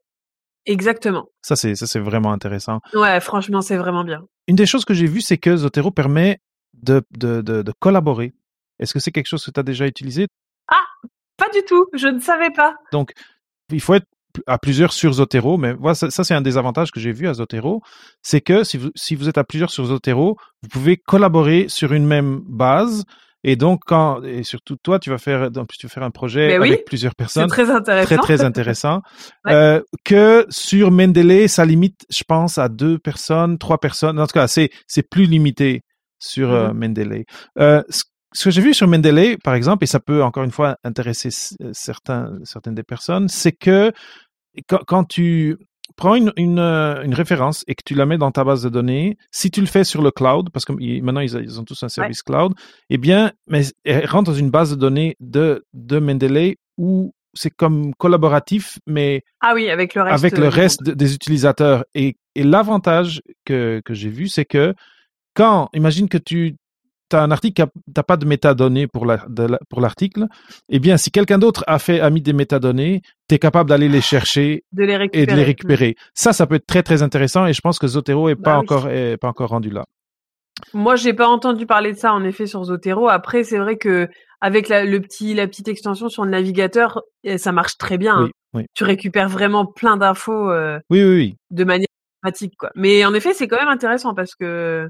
Exactement. 0.65 1.27
Ça, 1.41 1.55
c'est 1.55 1.75
ça, 1.75 1.87
c'est 1.87 1.99
vraiment 1.99 2.31
intéressant. 2.33 2.79
Ouais 2.93 3.19
franchement 3.19 3.61
c'est 3.61 3.77
vraiment 3.77 4.03
bien. 4.03 4.21
Une 4.47 4.55
des 4.55 4.65
choses 4.65 4.85
que 4.85 4.93
j'ai 4.93 5.05
vues, 5.05 5.21
c'est 5.21 5.37
que 5.37 5.55
Zotero 5.55 5.91
permet 5.91 6.39
de, 6.73 7.01
de, 7.11 7.41
de, 7.41 7.61
de 7.61 7.73
collaborer. 7.79 8.33
Est-ce 8.79 8.93
que 8.93 8.99
c'est 8.99 9.11
quelque 9.11 9.27
chose 9.27 9.43
que 9.43 9.51
tu 9.51 9.59
as 9.59 9.63
déjà 9.63 9.87
utilisé? 9.87 10.27
Pas 11.37 11.49
du 11.53 11.63
tout, 11.67 11.85
je 11.93 12.07
ne 12.07 12.19
savais 12.19 12.49
pas. 12.49 12.75
Donc, 12.91 13.11
il 13.71 13.79
faut 13.79 13.93
être 13.93 14.07
à 14.47 14.57
plusieurs 14.57 14.91
sur 14.91 15.13
Zotero, 15.13 15.57
mais 15.57 15.73
voilà, 15.73 15.93
ça, 15.95 16.09
ça, 16.09 16.23
c'est 16.23 16.33
un 16.33 16.41
des 16.41 16.57
avantages 16.57 16.91
que 16.91 16.99
j'ai 16.99 17.11
vu 17.11 17.27
à 17.27 17.33
Zotero, 17.35 17.81
c'est 18.21 18.41
que 18.41 18.63
si 18.63 18.77
vous, 18.77 18.89
si 18.95 19.15
vous 19.15 19.29
êtes 19.29 19.37
à 19.37 19.43
plusieurs 19.43 19.69
sur 19.69 19.85
Zotero, 19.85 20.37
vous 20.63 20.69
pouvez 20.69 20.97
collaborer 20.97 21.65
sur 21.69 21.93
une 21.93 22.05
même 22.05 22.41
base. 22.47 23.03
Et 23.43 23.55
donc, 23.55 23.81
quand, 23.85 24.23
et 24.23 24.43
surtout 24.43 24.77
toi, 24.81 24.99
tu 24.99 25.11
vas 25.11 25.19
faire, 25.19 25.49
tu 25.51 25.87
vas 25.87 25.89
faire 25.89 26.03
un 26.03 26.11
projet 26.11 26.57
oui, 26.57 26.69
avec 26.69 26.85
plusieurs 26.85 27.15
personnes. 27.15 27.47
C'est 27.49 27.63
très 27.63 27.69
intéressant. 27.69 28.07
Très, 28.07 28.17
très 28.17 28.41
intéressant. 28.43 29.01
Ouais. 29.45 29.53
Euh, 29.53 29.81
que 30.03 30.45
sur 30.49 30.89
Mendeley, 30.91 31.47
ça 31.47 31.65
limite, 31.65 32.05
je 32.09 32.23
pense, 32.27 32.57
à 32.57 32.67
deux 32.67 32.97
personnes, 32.97 33.57
trois 33.59 33.77
personnes. 33.77 34.19
En 34.19 34.25
tout 34.25 34.33
cas, 34.33 34.47
c'est, 34.47 34.69
c'est 34.87 35.07
plus 35.07 35.25
limité 35.25 35.81
sur 36.19 36.51
euh, 36.51 36.73
Mhm. 36.73 36.79
Mendeley. 36.79 37.25
Euh, 37.59 37.83
ce, 37.89 38.03
ce 38.37 38.45
que 38.45 38.51
j'ai 38.51 38.61
vu 38.61 38.73
sur 38.73 38.87
Mendeley, 38.87 39.37
par 39.43 39.55
exemple, 39.55 39.83
et 39.83 39.87
ça 39.87 39.99
peut 39.99 40.23
encore 40.23 40.43
une 40.43 40.51
fois 40.51 40.77
intéresser 40.83 41.29
euh, 41.61 41.71
certains, 41.73 42.31
certaines 42.43 42.75
des 42.75 42.83
personnes, 42.83 43.27
c'est 43.29 43.51
que 43.51 43.91
quand, 44.67 44.81
quand 44.87 45.03
tu 45.05 45.57
prends 45.95 46.15
une, 46.15 46.31
une, 46.37 46.59
euh, 46.59 47.01
une 47.03 47.13
référence 47.13 47.63
et 47.67 47.73
que 47.75 47.81
tu 47.85 47.95
la 47.95 48.05
mets 48.05 48.17
dans 48.17 48.31
ta 48.31 48.43
base 48.43 48.61
de 48.61 48.69
données, 48.69 49.17
si 49.31 49.49
tu 49.49 49.61
le 49.61 49.67
fais 49.67 49.83
sur 49.83 50.01
le 50.01 50.11
cloud, 50.11 50.49
parce 50.51 50.65
que 50.65 50.73
maintenant 51.01 51.21
ils, 51.21 51.33
ils 51.43 51.59
ont 51.59 51.63
tous 51.63 51.81
un 51.83 51.89
service 51.89 52.21
cloud, 52.21 52.53
eh 52.89 52.97
bien, 52.97 53.31
mais 53.47 53.63
elle 53.85 54.05
rentre 54.05 54.31
dans 54.31 54.37
une 54.37 54.49
base 54.51 54.71
de 54.71 54.75
données 54.75 55.15
de, 55.19 55.65
de 55.73 55.99
Mendeley 55.99 56.57
où 56.77 57.13
c'est 57.33 57.49
comme 57.51 57.93
collaboratif, 57.95 58.77
mais 58.87 59.23
Ah 59.41 59.53
oui, 59.55 59.69
avec 59.69 59.95
le 59.95 60.01
reste. 60.03 60.23
avec 60.23 60.37
le 60.37 60.47
reste 60.47 60.83
de- 60.83 60.93
des 60.93 61.13
utilisateurs. 61.13 61.85
Et, 61.95 62.15
et 62.35 62.43
l'avantage 62.43 63.21
que, 63.45 63.81
que 63.85 63.93
j'ai 63.93 64.09
vu, 64.09 64.27
c'est 64.27 64.45
que 64.45 64.73
quand, 65.35 65.69
imagine 65.73 66.09
que 66.09 66.17
tu 66.17 66.55
as 67.15 67.23
un 67.23 67.31
article, 67.31 67.63
tu 67.63 67.91
n'as 67.95 68.03
pas 68.03 68.17
de 68.17 68.25
métadonnées 68.25 68.87
pour 68.87 69.05
la- 69.05 69.25
la- 69.37 69.59
l'article, 69.77 70.25
eh 70.69 70.79
bien, 70.79 70.97
si 70.97 71.11
quelqu'un 71.11 71.37
d'autre 71.37 71.63
a 71.67 71.79
fait, 71.79 71.99
a 72.01 72.09
mis 72.09 72.21
des 72.21 72.33
métadonnées, 72.33 73.01
tu 73.29 73.35
es 73.35 73.39
capable 73.39 73.69
d'aller 73.69 73.89
les 73.89 74.01
chercher 74.01 74.63
de 74.73 74.83
les 74.83 75.09
et 75.13 75.25
de 75.25 75.33
les 75.35 75.43
récupérer. 75.43 75.95
Ça, 76.13 76.33
ça 76.33 76.45
peut 76.47 76.55
être 76.55 76.67
très, 76.67 76.83
très 76.83 77.01
intéressant 77.03 77.45
et 77.45 77.53
je 77.53 77.61
pense 77.61 77.79
que 77.79 77.87
Zotero 77.87 78.29
est 78.29 78.35
Bah 78.35 78.41
pas 78.43 78.53
oui. 78.57 78.63
encore, 78.63 78.89
est 78.89 79.17
pas 79.17 79.29
encore 79.29 79.49
rendu 79.49 79.69
là. 79.69 79.85
Moi, 80.73 80.95
j'ai 80.95 81.13
pas 81.13 81.27
entendu 81.27 81.65
parler 81.67 81.93
de 81.93 81.97
ça 81.97 82.13
en 82.13 82.23
effet 82.23 82.47
sur 82.47 82.63
Zotero. 82.63 83.07
Après, 83.09 83.43
c'est 83.43 83.59
vrai 83.59 83.77
que 83.77 84.07
avec 84.41 84.69
la, 84.69 84.85
le 84.85 84.99
petit, 85.01 85.33
la 85.35 85.47
petite 85.47 85.67
extension 85.67 86.09
sur 86.09 86.25
le 86.25 86.31
navigateur, 86.31 87.01
eh, 87.23 87.37
ça 87.37 87.51
marche 87.51 87.77
très 87.77 87.97
bien. 87.97 88.15
hein. 88.17 88.23
Oui, 88.25 88.31
oui. 88.61 88.65
Tu 88.73 88.83
récupères 88.83 89.29
vraiment 89.29 89.65
plein 89.65 89.97
d'infos 89.97 90.49
euh, 90.49 90.79
Oui, 90.89 91.03
oui, 91.03 91.15
oui. 91.15 91.35
de 91.51 91.63
manière 91.63 91.87
pratique, 92.23 92.53
quoi. 92.57 92.71
Mais 92.75 93.05
en 93.05 93.13
effet, 93.13 93.33
c'est 93.33 93.47
quand 93.47 93.57
même 93.59 93.67
intéressant 93.67 94.13
parce 94.15 94.33
que 94.35 94.89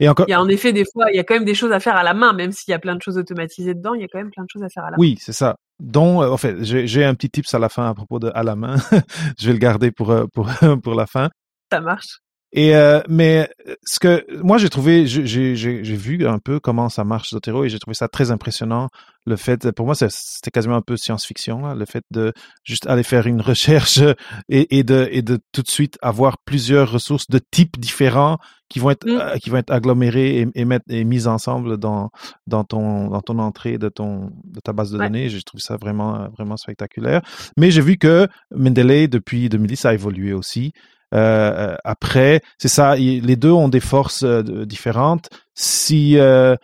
Et 0.00 0.08
encore, 0.08 0.26
il 0.26 0.30
y 0.30 0.34
a 0.34 0.40
en 0.40 0.48
effet 0.48 0.72
des 0.72 0.84
fois, 0.84 1.10
il 1.12 1.16
y 1.16 1.18
a 1.18 1.24
quand 1.24 1.34
même 1.34 1.44
des 1.44 1.54
choses 1.54 1.72
à 1.72 1.80
faire 1.80 1.94
à 1.94 2.02
la 2.02 2.14
main, 2.14 2.32
même 2.32 2.52
s'il 2.52 2.72
y 2.72 2.74
a 2.74 2.78
plein 2.78 2.96
de 2.96 3.02
choses 3.02 3.18
automatisées 3.18 3.74
dedans, 3.74 3.94
il 3.94 4.00
y 4.00 4.04
a 4.04 4.08
quand 4.08 4.18
même 4.18 4.30
plein 4.30 4.44
de 4.44 4.48
choses 4.50 4.62
à 4.62 4.68
faire 4.70 4.84
à 4.84 4.90
la 4.90 4.92
main. 4.92 5.00
Oui, 5.00 5.16
c'est 5.20 5.32
ça. 5.32 5.56
Dont, 5.78 6.22
euh, 6.22 6.28
en 6.28 6.36
fait, 6.36 6.62
j'ai 6.64 6.86
j'ai 6.86 7.04
un 7.04 7.14
petit 7.14 7.30
tips 7.30 7.52
à 7.54 7.58
la 7.58 7.68
fin 7.68 7.88
à 7.88 7.94
propos 7.94 8.18
de 8.18 8.30
à 8.34 8.42
la 8.42 8.56
main. 8.56 8.76
je 9.38 9.46
vais 9.46 9.52
le 9.52 9.58
garder 9.58 9.90
pour 9.90 10.10
euh, 10.10 10.26
pour 10.32 10.48
pour 10.82 10.94
la 10.94 11.06
fin. 11.06 11.28
Ça 11.70 11.80
marche. 11.80 12.20
Et 12.52 12.74
euh, 12.74 13.00
mais 13.08 13.48
euh, 13.68 13.74
ce 13.84 14.00
que 14.00 14.26
moi 14.42 14.58
j'ai 14.58 14.68
trouvé, 14.68 15.06
j'ai 15.06 15.96
vu 15.96 16.26
un 16.26 16.38
peu 16.40 16.58
comment 16.58 16.88
ça 16.88 17.04
marche 17.04 17.30
Zotero 17.30 17.64
et 17.64 17.68
j'ai 17.68 17.78
trouvé 17.78 17.94
ça 17.94 18.08
très 18.08 18.30
impressionnant. 18.32 18.88
Le 19.26 19.36
fait, 19.36 19.70
pour 19.72 19.84
moi, 19.86 19.94
c'était 19.94 20.50
quasiment 20.50 20.76
un 20.76 20.80
peu 20.80 20.96
science-fiction, 20.96 21.60
là, 21.66 21.74
le 21.74 21.84
fait 21.84 22.02
de 22.10 22.32
juste 22.64 22.86
aller 22.88 23.02
faire 23.02 23.26
une 23.26 23.40
recherche 23.52 24.00
et, 24.48 24.78
et 24.78 24.82
de 24.82 25.08
et 25.12 25.22
de 25.22 25.38
tout 25.52 25.62
de 25.62 25.68
suite 25.68 25.98
avoir 26.02 26.38
plusieurs 26.44 26.90
ressources 26.90 27.28
de 27.28 27.38
types 27.38 27.78
différents 27.78 28.38
qui 28.68 28.78
vont 28.80 28.90
être 28.90 29.06
Mm. 29.06 29.10
euh, 29.20 29.36
qui 29.36 29.50
vont 29.50 29.58
être 29.58 29.70
agglomérées 29.70 30.40
et, 30.40 30.46
et 30.54 30.64
mettre 30.64 30.86
et 30.88 31.04
mises 31.04 31.28
ensemble 31.28 31.76
dans 31.78 32.10
dans 32.48 32.64
ton 32.64 33.08
dans 33.10 33.20
ton 33.20 33.38
entrée 33.38 33.78
de 33.78 33.88
ton 33.90 34.30
de 34.44 34.58
ta 34.60 34.72
base 34.72 34.90
de 34.90 34.98
Ouais. 34.98 35.06
données. 35.06 35.28
J'ai 35.28 35.42
trouvé 35.42 35.60
ça 35.60 35.76
vraiment 35.76 36.28
vraiment 36.36 36.56
spectaculaire. 36.56 37.20
Mais 37.56 37.70
j'ai 37.70 37.82
vu 37.82 37.96
que 37.98 38.26
Mendeley 38.56 39.06
depuis 39.06 39.48
2010 39.48 39.76
ça 39.76 39.90
a 39.90 39.94
évolué 39.94 40.32
aussi. 40.32 40.72
Euh, 41.14 41.72
euh, 41.72 41.76
après, 41.84 42.40
c'est 42.58 42.68
ça, 42.68 42.96
les 42.96 43.36
deux 43.36 43.50
ont 43.50 43.68
des 43.68 43.80
forces 43.80 44.22
euh, 44.22 44.64
différentes. 44.64 45.28
Si, 45.54 46.18
euh, 46.18 46.56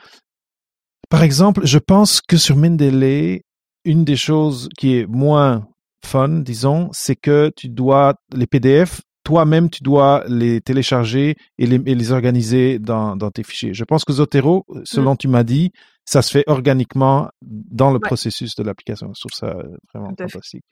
par 1.09 1.23
exemple, 1.23 1.63
je 1.65 1.79
pense 1.79 2.21
que 2.21 2.37
sur 2.37 2.57
Mendeley, 2.57 3.43
une 3.85 4.05
des 4.05 4.17
choses 4.17 4.69
qui 4.79 4.97
est 4.97 5.07
moins 5.07 5.67
fun, 6.05 6.29
disons, 6.29 6.89
c'est 6.93 7.17
que 7.17 7.51
tu 7.57 7.69
dois 7.69 8.15
les 8.35 8.47
PDF, 8.47 9.01
toi-même, 9.25 9.71
tu 9.71 9.83
dois 9.83 10.25
les 10.29 10.61
télécharger 10.61 11.35
et 11.59 11.67
les, 11.67 11.81
et 11.87 11.95
les 11.95 12.13
organiser 12.13 12.79
dans, 12.79 13.17
dans 13.17 13.31
tes 13.31 13.43
fichiers. 13.43 13.75
Je 13.75 13.85
pense 13.85 14.05
que 14.05 14.13
Zotero, 14.13 14.65
selon 14.85 15.17
tu 15.17 15.27
m'as 15.27 15.43
dit, 15.43 15.73
ça 16.05 16.23
se 16.23 16.31
fait 16.31 16.45
organiquement 16.47 17.29
dans 17.43 17.89
le 17.91 17.95
Ouais. 17.97 18.01
processus 18.01 18.55
de 18.55 18.63
l'application. 18.63 19.11
Je 19.15 19.21
trouve 19.21 19.33
ça 19.33 19.57
vraiment 19.93 20.15
fantastique. 20.17 20.65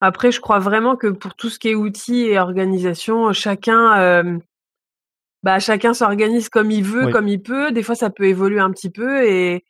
Après, 0.00 0.30
je 0.30 0.40
crois 0.40 0.58
vraiment 0.60 0.96
que 0.96 1.08
pour 1.08 1.34
tout 1.34 1.50
ce 1.50 1.58
qui 1.58 1.68
est 1.70 1.74
outils 1.74 2.26
et 2.26 2.38
organisation, 2.38 3.32
chacun, 3.32 3.98
euh, 4.00 4.38
bah, 5.42 5.58
chacun 5.58 5.92
s'organise 5.94 6.48
comme 6.48 6.70
il 6.70 6.84
veut, 6.84 7.06
Oui. 7.06 7.12
comme 7.12 7.26
il 7.28 7.42
peut. 7.42 7.72
Des 7.72 7.82
fois, 7.82 7.94
ça 7.94 8.10
peut 8.10 8.24
évoluer 8.24 8.60
un 8.60 8.70
petit 8.70 8.90
peu 8.90 9.24
et 9.26 9.64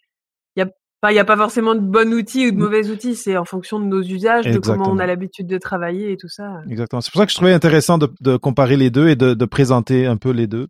il 0.56 0.61
y 0.61 0.62
a 0.62 0.68
pas, 1.00 1.12
il 1.12 1.14
y 1.14 1.18
a 1.18 1.25
pas 1.25 1.37
forcément 1.37 1.75
de 1.75 1.80
bons 1.80 2.12
outils 2.12 2.49
ou 2.49 2.50
de 2.50 2.56
mauvais 2.58 2.90
outils. 2.90 3.14
C'est 3.14 3.37
en 3.38 3.44
fonction 3.47 3.80
de 3.80 3.87
nos 3.87 4.02
usages, 4.02 4.44
de 4.44 4.58
comment 4.58 4.90
on 4.90 4.99
a 4.99 5.06
l'habitude 5.06 5.47
de 5.47 5.56
travailler 5.58 6.12
et 6.12 6.16
tout 6.16 6.28
ça. 6.28 6.61
Exactement. 6.68 7.00
C'est 7.00 7.11
pour 7.11 7.20
ça 7.20 7.26
que 7.26 7.32
je 7.32 7.37
trouvais 7.37 7.52
intéressant 7.54 7.97
de, 7.97 8.11
de 8.20 8.37
comparer 8.37 8.76
les 8.76 8.90
deux 8.90 9.08
et 9.08 9.16
de, 9.16 9.32
de 9.32 9.44
présenter 9.47 10.06
un 10.06 10.16
peu 10.18 10.30
les 10.30 10.47
deux. 10.47 10.66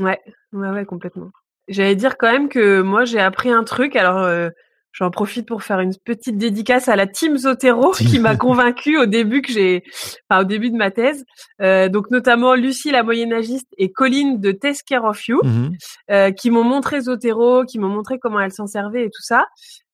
Ouais, 0.00 0.20
ouais, 0.52 0.70
ouais, 0.70 0.84
complètement. 0.84 1.30
J'allais 1.68 1.96
dire 1.96 2.16
quand 2.18 2.30
même 2.30 2.48
que 2.48 2.82
moi, 2.82 3.04
j'ai 3.04 3.20
appris 3.20 3.50
un 3.50 3.64
truc. 3.64 3.96
Alors, 3.96 4.18
euh, 4.18 4.48
j'en 4.92 5.10
profite 5.10 5.46
pour 5.46 5.62
faire 5.62 5.80
une 5.80 5.94
petite 6.04 6.36
dédicace 6.38 6.88
à 6.88 6.96
la 6.96 7.06
team 7.06 7.36
Zotero 7.36 7.92
qui 7.92 8.18
m'a 8.18 8.36
convaincue 8.36 8.98
au 8.98 9.06
début 9.06 9.40
que 9.42 9.52
j'ai, 9.52 9.82
enfin, 10.28 10.42
au 10.42 10.44
début 10.44 10.70
de 10.70 10.76
ma 10.76 10.90
thèse. 10.90 11.24
Euh, 11.62 11.88
donc, 11.88 12.10
notamment 12.10 12.54
Lucie, 12.54 12.90
la 12.90 13.02
moyenâgiste, 13.02 13.68
et 13.78 13.92
Colline 13.92 14.40
de 14.40 14.52
Take 14.52 14.80
Care 14.86 15.04
of 15.04 15.26
You, 15.28 15.40
Mhm. 15.44 15.76
euh, 16.10 16.30
qui 16.32 16.50
m'ont 16.50 16.64
montré 16.64 17.00
Zotero, 17.02 17.64
qui 17.64 17.78
m'ont 17.78 17.88
montré 17.88 18.18
comment 18.18 18.40
elle 18.40 18.52
s'en 18.52 18.66
servait 18.66 19.04
et 19.04 19.10
tout 19.10 19.22
ça. 19.22 19.46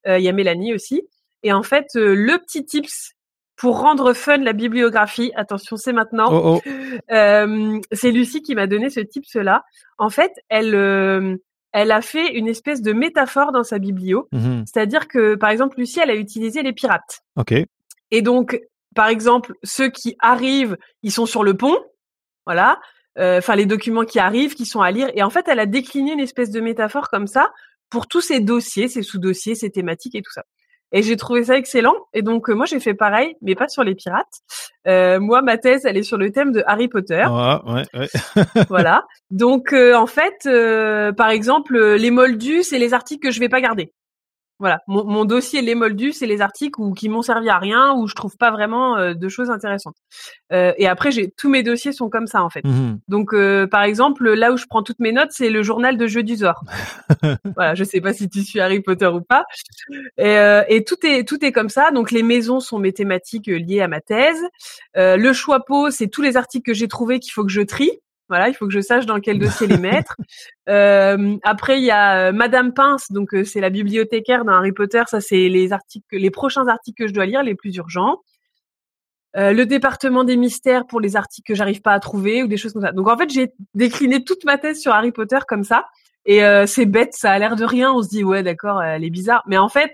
Euh, 0.07 0.17
Il 0.19 0.23
y 0.23 0.29
a 0.29 0.33
Mélanie 0.33 0.73
aussi. 0.73 1.03
Et 1.43 1.53
en 1.53 1.63
fait, 1.63 1.85
euh, 1.95 2.15
le 2.15 2.37
petit 2.39 2.65
tips 2.65 3.11
pour 3.55 3.79
rendre 3.79 4.13
fun 4.13 4.37
la 4.37 4.53
bibliographie, 4.53 5.31
attention, 5.35 5.77
c'est 5.77 5.93
maintenant. 5.93 6.27
Oh, 6.31 6.59
oh. 6.65 6.69
Euh, 7.11 7.79
c'est 7.91 8.11
Lucie 8.11 8.41
qui 8.43 8.53
m'a 8.55 8.67
donné 8.67 8.89
ce 8.89 8.99
tips-là. 8.99 9.63
En 9.97 10.09
fait, 10.09 10.31
elle, 10.49 10.75
euh, 10.75 11.35
elle 11.71 11.91
a 11.91 12.01
fait 12.01 12.33
une 12.33 12.47
espèce 12.47 12.81
de 12.81 12.93
métaphore 12.93 13.51
dans 13.51 13.63
sa 13.63 13.79
biblio. 13.79 14.27
Mhm. 14.31 14.65
C'est-à-dire 14.65 15.07
que, 15.07 15.35
par 15.35 15.49
exemple, 15.49 15.77
Lucie, 15.77 15.99
elle 15.99 16.09
a 16.09 16.15
utilisé 16.15 16.63
les 16.63 16.73
pirates. 16.73 17.21
OK. 17.35 17.53
Et 18.11 18.21
donc, 18.21 18.59
par 18.95 19.07
exemple, 19.07 19.53
ceux 19.63 19.89
qui 19.89 20.15
arrivent, 20.19 20.77
ils 21.03 21.11
sont 21.11 21.25
sur 21.25 21.43
le 21.43 21.55
pont. 21.55 21.77
Voilà. 22.45 22.79
Euh, 23.19 23.39
Enfin, 23.39 23.55
les 23.55 23.65
documents 23.65 24.05
qui 24.05 24.19
arrivent, 24.19 24.55
qui 24.55 24.65
sont 24.65 24.81
à 24.81 24.91
lire. 24.91 25.09
Et 25.13 25.23
en 25.23 25.29
fait, 25.29 25.47
elle 25.47 25.59
a 25.59 25.65
décliné 25.65 26.13
une 26.13 26.19
espèce 26.19 26.49
de 26.51 26.59
métaphore 26.61 27.09
comme 27.09 27.27
ça 27.27 27.51
pour 27.89 28.07
tous 28.07 28.21
ces 28.21 28.39
dossiers, 28.39 28.87
ces 28.87 29.01
sous-dossiers, 29.01 29.55
ces 29.55 29.69
thématiques 29.69 30.15
et 30.15 30.21
tout 30.21 30.31
ça. 30.31 30.43
Et 30.91 31.03
j'ai 31.03 31.17
trouvé 31.17 31.43
ça 31.43 31.57
excellent. 31.57 31.95
Et 32.13 32.21
donc, 32.21 32.49
euh, 32.49 32.53
moi, 32.53 32.65
j'ai 32.65 32.79
fait 32.79 32.93
pareil, 32.93 33.35
mais 33.41 33.55
pas 33.55 33.67
sur 33.67 33.83
les 33.83 33.95
pirates. 33.95 34.41
Euh, 34.87 35.19
moi, 35.19 35.41
ma 35.41 35.57
thèse, 35.57 35.85
elle 35.85 35.97
est 35.97 36.03
sur 36.03 36.17
le 36.17 36.31
thème 36.31 36.51
de 36.53 36.63
Harry 36.65 36.87
Potter. 36.87 37.25
Ah, 37.25 37.61
ouais, 37.65 37.83
ouais. 37.93 38.07
voilà. 38.69 39.05
Donc, 39.29 39.73
euh, 39.73 39.95
en 39.95 40.07
fait, 40.07 40.45
euh, 40.45 41.11
par 41.11 41.29
exemple, 41.29 41.77
les 41.77 42.11
moldus, 42.11 42.63
c'est 42.63 42.79
les 42.79 42.93
articles 42.93 43.25
que 43.25 43.31
je 43.31 43.39
vais 43.39 43.49
pas 43.49 43.59
garder. 43.61 43.93
Voilà. 44.59 44.81
Mon, 44.87 45.05
mon 45.05 45.25
dossier 45.25 45.61
les 45.61 45.75
moldus, 45.75 46.13
c'est 46.13 46.25
les 46.25 46.41
articles 46.41 46.81
où, 46.81 46.93
qui 46.93 47.09
m'ont 47.09 47.21
servi 47.21 47.49
à 47.49 47.59
rien, 47.59 47.93
où 47.93 48.07
je 48.07 48.15
trouve 48.15 48.37
pas 48.37 48.51
vraiment 48.51 48.97
euh, 48.97 49.13
de 49.13 49.29
choses 49.29 49.49
intéressantes. 49.51 49.97
Euh, 50.51 50.73
et 50.77 50.87
après, 50.87 51.11
j'ai 51.11 51.29
tous 51.29 51.49
mes 51.49 51.63
dossiers 51.63 51.91
sont 51.91 52.09
comme 52.09 52.27
ça 52.27 52.43
en 52.43 52.49
fait. 52.49 52.63
Mhm. 52.63 52.99
Donc, 53.07 53.33
euh, 53.33 53.67
par 53.67 53.83
exemple, 53.83 54.33
là 54.33 54.51
où 54.51 54.57
je 54.57 54.65
prends 54.65 54.83
toutes 54.83 54.99
mes 54.99 55.11
notes, 55.11 55.31
c'est 55.31 55.49
le 55.49 55.61
journal 55.61 55.97
de 55.97 56.07
Jeux 56.07 56.23
du 56.23 56.35
Zor. 56.35 56.63
voilà, 57.55 57.75
je 57.75 57.83
sais 57.83 58.01
pas 58.01 58.13
si 58.13 58.29
tu 58.29 58.43
suis 58.43 58.59
Harry 58.59 58.81
Potter 58.81 59.07
ou 59.07 59.21
pas. 59.21 59.43
Et, 60.17 60.37
euh, 60.37 60.63
et 60.67 60.83
tout 60.83 61.05
est 61.05 61.27
tout 61.27 61.43
est 61.45 61.51
comme 61.51 61.69
ça. 61.69 61.91
Donc, 61.91 62.11
les 62.11 62.23
maisons 62.23 62.59
sont 62.59 62.79
mes 62.79 62.93
thématiques 62.93 63.47
liées 63.47 63.81
à 63.81 63.87
ma 63.87 64.01
thèse. 64.01 64.41
Euh, 64.97 65.17
le 65.17 65.33
choix 65.33 65.63
pot, 65.65 65.91
c'est 65.91 66.07
tous 66.07 66.21
les 66.21 66.37
articles 66.37 66.65
que 66.65 66.73
j'ai 66.73 66.87
trouvés 66.87 67.19
qu'il 67.19 67.31
faut 67.31 67.43
que 67.43 67.51
je 67.51 67.61
trie. 67.61 67.91
Voilà, 68.29 68.49
il 68.49 68.53
faut 68.53 68.67
que 68.67 68.73
je 68.73 68.81
sache 68.81 69.05
dans 69.05 69.19
quel 69.19 69.39
dossier 69.39 69.67
les 69.67 69.77
mettre. 69.77 70.15
Euh, 70.69 71.37
après, 71.43 71.79
il 71.79 71.85
y 71.85 71.91
a 71.91 72.27
euh, 72.27 72.31
Madame 72.31 72.73
Pince, 72.73 73.11
donc 73.11 73.33
euh, 73.33 73.43
c'est 73.43 73.61
la 73.61 73.69
bibliothécaire 73.69 74.45
dans 74.45 74.53
Harry 74.53 74.71
Potter. 74.71 75.03
Ça, 75.07 75.21
c'est 75.21 75.49
les 75.49 75.73
articles, 75.73 76.05
les 76.11 76.31
prochains 76.31 76.67
articles 76.67 77.03
que 77.03 77.07
je 77.07 77.13
dois 77.13 77.25
lire, 77.25 77.43
les 77.43 77.55
plus 77.55 77.75
urgents. 77.75 78.17
Euh, 79.35 79.53
le 79.53 79.65
département 79.65 80.23
des 80.23 80.35
mystères 80.35 80.87
pour 80.87 80.99
les 80.99 81.15
articles 81.15 81.45
que 81.47 81.55
j'arrive 81.55 81.81
pas 81.81 81.91
à 81.91 81.99
trouver 81.99 82.41
ou 82.41 82.47
des 82.47 82.57
choses 82.57 82.73
comme 82.73 82.81
ça. 82.81 82.91
Donc 82.91 83.07
en 83.07 83.17
fait, 83.17 83.29
j'ai 83.29 83.53
décliné 83.75 84.23
toute 84.23 84.45
ma 84.45 84.57
thèse 84.57 84.81
sur 84.81 84.93
Harry 84.93 85.11
Potter 85.11 85.39
comme 85.47 85.63
ça. 85.63 85.85
Et 86.25 86.43
euh, 86.43 86.65
c'est 86.65 86.85
bête, 86.85 87.13
ça 87.13 87.31
a 87.31 87.39
l'air 87.39 87.55
de 87.55 87.63
rien. 87.63 87.93
On 87.93 88.01
se 88.01 88.09
dit 88.09 88.23
ouais, 88.23 88.41
d'accord, 88.41 88.81
elle 88.81 89.03
est 89.03 89.09
bizarre, 89.09 89.43
mais 89.45 89.57
en 89.57 89.69
fait, 89.69 89.93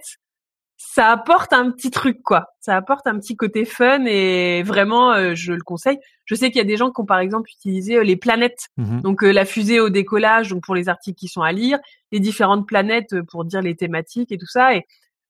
ça 0.85 1.11
apporte 1.11 1.53
un 1.53 1.71
petit 1.71 1.89
truc 1.91 2.21
quoi. 2.23 2.47
Ça 2.59 2.75
apporte 2.75 3.07
un 3.07 3.17
petit 3.19 3.35
côté 3.35 3.65
fun 3.65 4.05
et 4.05 4.61
vraiment, 4.63 5.11
euh, 5.13 5.33
je 5.35 5.53
le 5.53 5.61
conseille. 5.61 5.97
Je 6.25 6.35
sais 6.35 6.47
qu'il 6.51 6.57
y 6.57 6.61
a 6.61 6.65
des 6.65 6.77
gens 6.77 6.91
qui 6.91 7.01
ont 7.01 7.05
par 7.05 7.19
exemple 7.19 7.49
utilisé 7.49 7.97
euh, 7.97 8.03
les 8.03 8.15
planètes, 8.15 8.67
Mhm. 8.77 9.01
donc 9.01 9.23
euh, 9.23 9.31
la 9.31 9.45
fusée 9.45 9.79
au 9.79 9.89
décollage, 9.89 10.49
donc 10.49 10.63
pour 10.63 10.75
les 10.75 10.89
articles 10.89 11.17
qui 11.17 11.27
sont 11.27 11.41
à 11.41 11.51
lire, 11.51 11.79
les 12.11 12.19
différentes 12.19 12.67
planètes 12.67 13.13
euh, 13.13 13.23
pour 13.23 13.43
dire 13.45 13.61
les 13.61 13.75
thématiques 13.75 14.31
et 14.31 14.37
tout 14.37 14.45
ça. 14.47 14.75
Et 14.75 14.83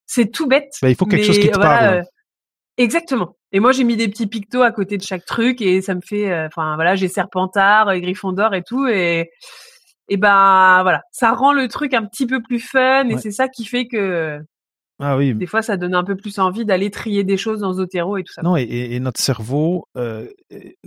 c'est 0.06 0.32
tout 0.32 0.48
bête. 0.48 0.74
Ben, 0.82 0.90
il 0.90 0.96
faut 0.96 1.06
quelque 1.06 1.26
chose 1.26 1.40
qui 1.40 1.50
te 1.50 1.56
voilà, 1.56 1.78
parle. 1.80 1.96
euh, 2.00 2.04
Exactement. 2.78 3.36
Et 3.52 3.60
moi, 3.60 3.72
j'ai 3.72 3.84
mis 3.84 3.96
des 3.96 4.08
petits 4.08 4.26
pictos 4.28 4.64
à 4.64 4.72
côté 4.72 4.98
de 4.98 5.04
chaque 5.04 5.26
truc 5.26 5.62
et 5.62 5.82
ça 5.82 5.94
me 5.94 6.02
fait, 6.02 6.32
euh, 6.32 6.48
enfin 6.48 6.74
voilà, 6.76 6.96
j'ai 6.96 7.08
Serpentard, 7.08 7.96
Gryffondor 8.00 8.54
et 8.56 8.64
tout 8.64 8.88
et 8.88 9.30
et 10.10 10.18
ben 10.18 10.80
voilà, 10.82 11.02
ça 11.12 11.32
rend 11.32 11.54
le 11.54 11.68
truc 11.70 11.94
un 11.94 12.04
petit 12.04 12.26
peu 12.28 12.42
plus 12.42 12.60
fun 12.60 13.08
et 13.10 13.18
c'est 13.18 13.32
ça 13.32 13.48
qui 13.48 13.64
fait 13.66 13.88
que 13.88 14.40
ah 15.06 15.18
oui. 15.18 15.34
Des 15.34 15.46
fois, 15.46 15.62
ça 15.62 15.78
donne 15.78 15.96
un 15.96 16.04
peu 16.04 16.16
plus 16.16 16.40
envie 16.40 16.66
d'aller 16.66 16.90
trier 16.90 17.24
des 17.24 17.38
choses 17.38 17.60
dans 17.60 17.74
Zotero 17.74 18.18
et 18.18 18.24
tout 18.24 18.32
ça. 18.32 18.42
Non, 18.42 18.56
et, 18.56 18.64
et 18.64 19.00
notre 19.00 19.20
cerveau, 19.20 19.88
euh, 19.98 20.28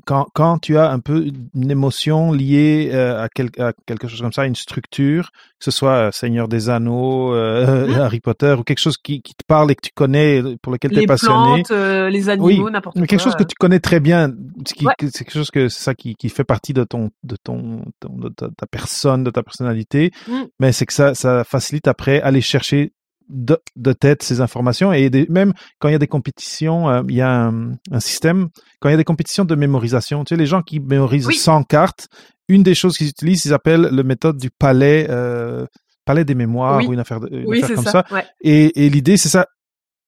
quand, 0.06 0.26
quand 0.35 0.58
tu 0.58 0.78
as 0.78 0.90
un 0.90 1.00
peu 1.00 1.26
une 1.54 1.70
émotion 1.70 2.32
liée 2.32 2.90
euh, 2.92 3.23
à, 3.23 3.28
quel, 3.28 3.50
à, 3.58 3.73
quelque 3.87 4.08
chose 4.08 4.20
comme 4.20 4.32
ça, 4.32 4.46
une 4.46 4.54
structure, 4.54 5.30
que 5.58 5.64
ce 5.64 5.70
soit 5.70 6.08
euh, 6.08 6.11
Seigneur 6.12 6.49
des 6.49 6.70
Anneaux, 6.70 7.35
euh, 7.35 7.87
mmh. 7.87 7.90
Harry 8.00 8.20
Potter, 8.20 8.54
ou 8.58 8.62
quelque 8.62 8.78
chose 8.78 8.96
qui, 8.96 9.23
qui, 9.23 9.35
te 9.35 9.44
parle 9.46 9.70
et 9.70 9.75
que 9.75 9.82
tu 9.82 9.90
connais, 9.94 10.42
pour 10.62 10.73
lequel 10.73 10.92
tu 10.92 11.00
es 11.00 11.06
passionné. 11.06 11.58
Les 11.58 11.62
plantes, 11.64 12.12
les 12.12 12.28
animaux, 12.28 12.70
n'importe 12.70 12.96
quoi. 12.96 13.06
Quelque 13.06 13.23
chose 13.23 13.37
que 13.37 13.44
tu 13.44 13.54
connais 13.58 13.80
très 13.80 14.00
bien, 14.00 14.28
ouais. 14.28 14.92
c'est 15.00 15.25
quelque 15.25 15.32
chose 15.32 15.50
que 15.50 15.68
c'est 15.68 15.82
ça 15.82 15.94
qui, 15.94 16.14
qui 16.14 16.28
fait 16.28 16.44
partie 16.44 16.73
de 16.73 16.85
ton, 16.85 17.11
de 17.23 17.37
ton, 17.37 17.85
de 18.08 18.28
ta, 18.28 18.49
ta 18.56 18.66
personne, 18.66 19.25
de 19.25 19.30
ta 19.30 19.42
personnalité. 19.42 20.12
Mmh. 20.28 20.32
Mais 20.61 20.73
c'est 20.73 20.87
que 20.87 20.92
ça, 20.92 21.14
ça 21.14 21.44
facilite 21.44 21.88
après 21.88 22.20
aller 22.20 22.40
chercher 22.40 22.92
de, 23.28 23.59
de, 23.76 23.92
tête 23.92 24.23
ces 24.23 24.40
informations 24.40 24.92
et 24.92 25.11
des, 25.11 25.26
même 25.28 25.52
quand 25.78 25.88
il 25.88 25.92
y 25.92 25.95
a 25.95 25.99
des 25.99 26.06
compétitions, 26.06 26.88
euh, 26.88 27.02
il 27.09 27.16
y 27.16 27.21
a 27.21 27.47
un, 27.47 27.73
un, 27.90 28.00
système, 28.00 28.49
quand 28.80 28.88
il 28.88 28.92
y 28.92 28.95
a 28.95 28.99
des 28.99 29.04
compétitions 29.04 29.45
de 29.45 29.54
mémorisation, 29.54 30.25
tu 30.25 30.35
sais, 30.35 30.38
les 30.38 30.47
gens 30.47 30.62
qui 30.62 30.80
mémorisent 30.80 31.26
oui. 31.26 31.35
100 31.35 31.64
cartes, 31.64 32.09
une 32.49 32.62
des 32.62 32.75
choses 32.75 32.97
qu'ils 32.97 33.09
utilisent, 33.09 33.45
ils 33.45 33.54
appellent 33.54 33.88
le 33.92 34.02
méthode 34.02 34.38
du 34.38 34.50
palais, 34.50 35.06
euh, 35.11 35.66
palais 36.04 36.25
des 36.25 36.35
mémoires 36.35 36.78
oui. 36.78 36.87
ou 36.87 36.92
une 36.92 37.00
affaire, 37.00 37.21
de, 37.21 37.28
une 37.30 37.47
oui, 37.47 37.62
affaire 37.62 37.76
comme 37.76 37.85
ça. 37.85 38.04
ça. 38.09 38.14
Ouais. 38.14 38.25
Et, 38.40 38.87
et 38.87 38.90
l'idée, 38.90 39.16
c'est 39.16 39.28
ça, 39.28 39.47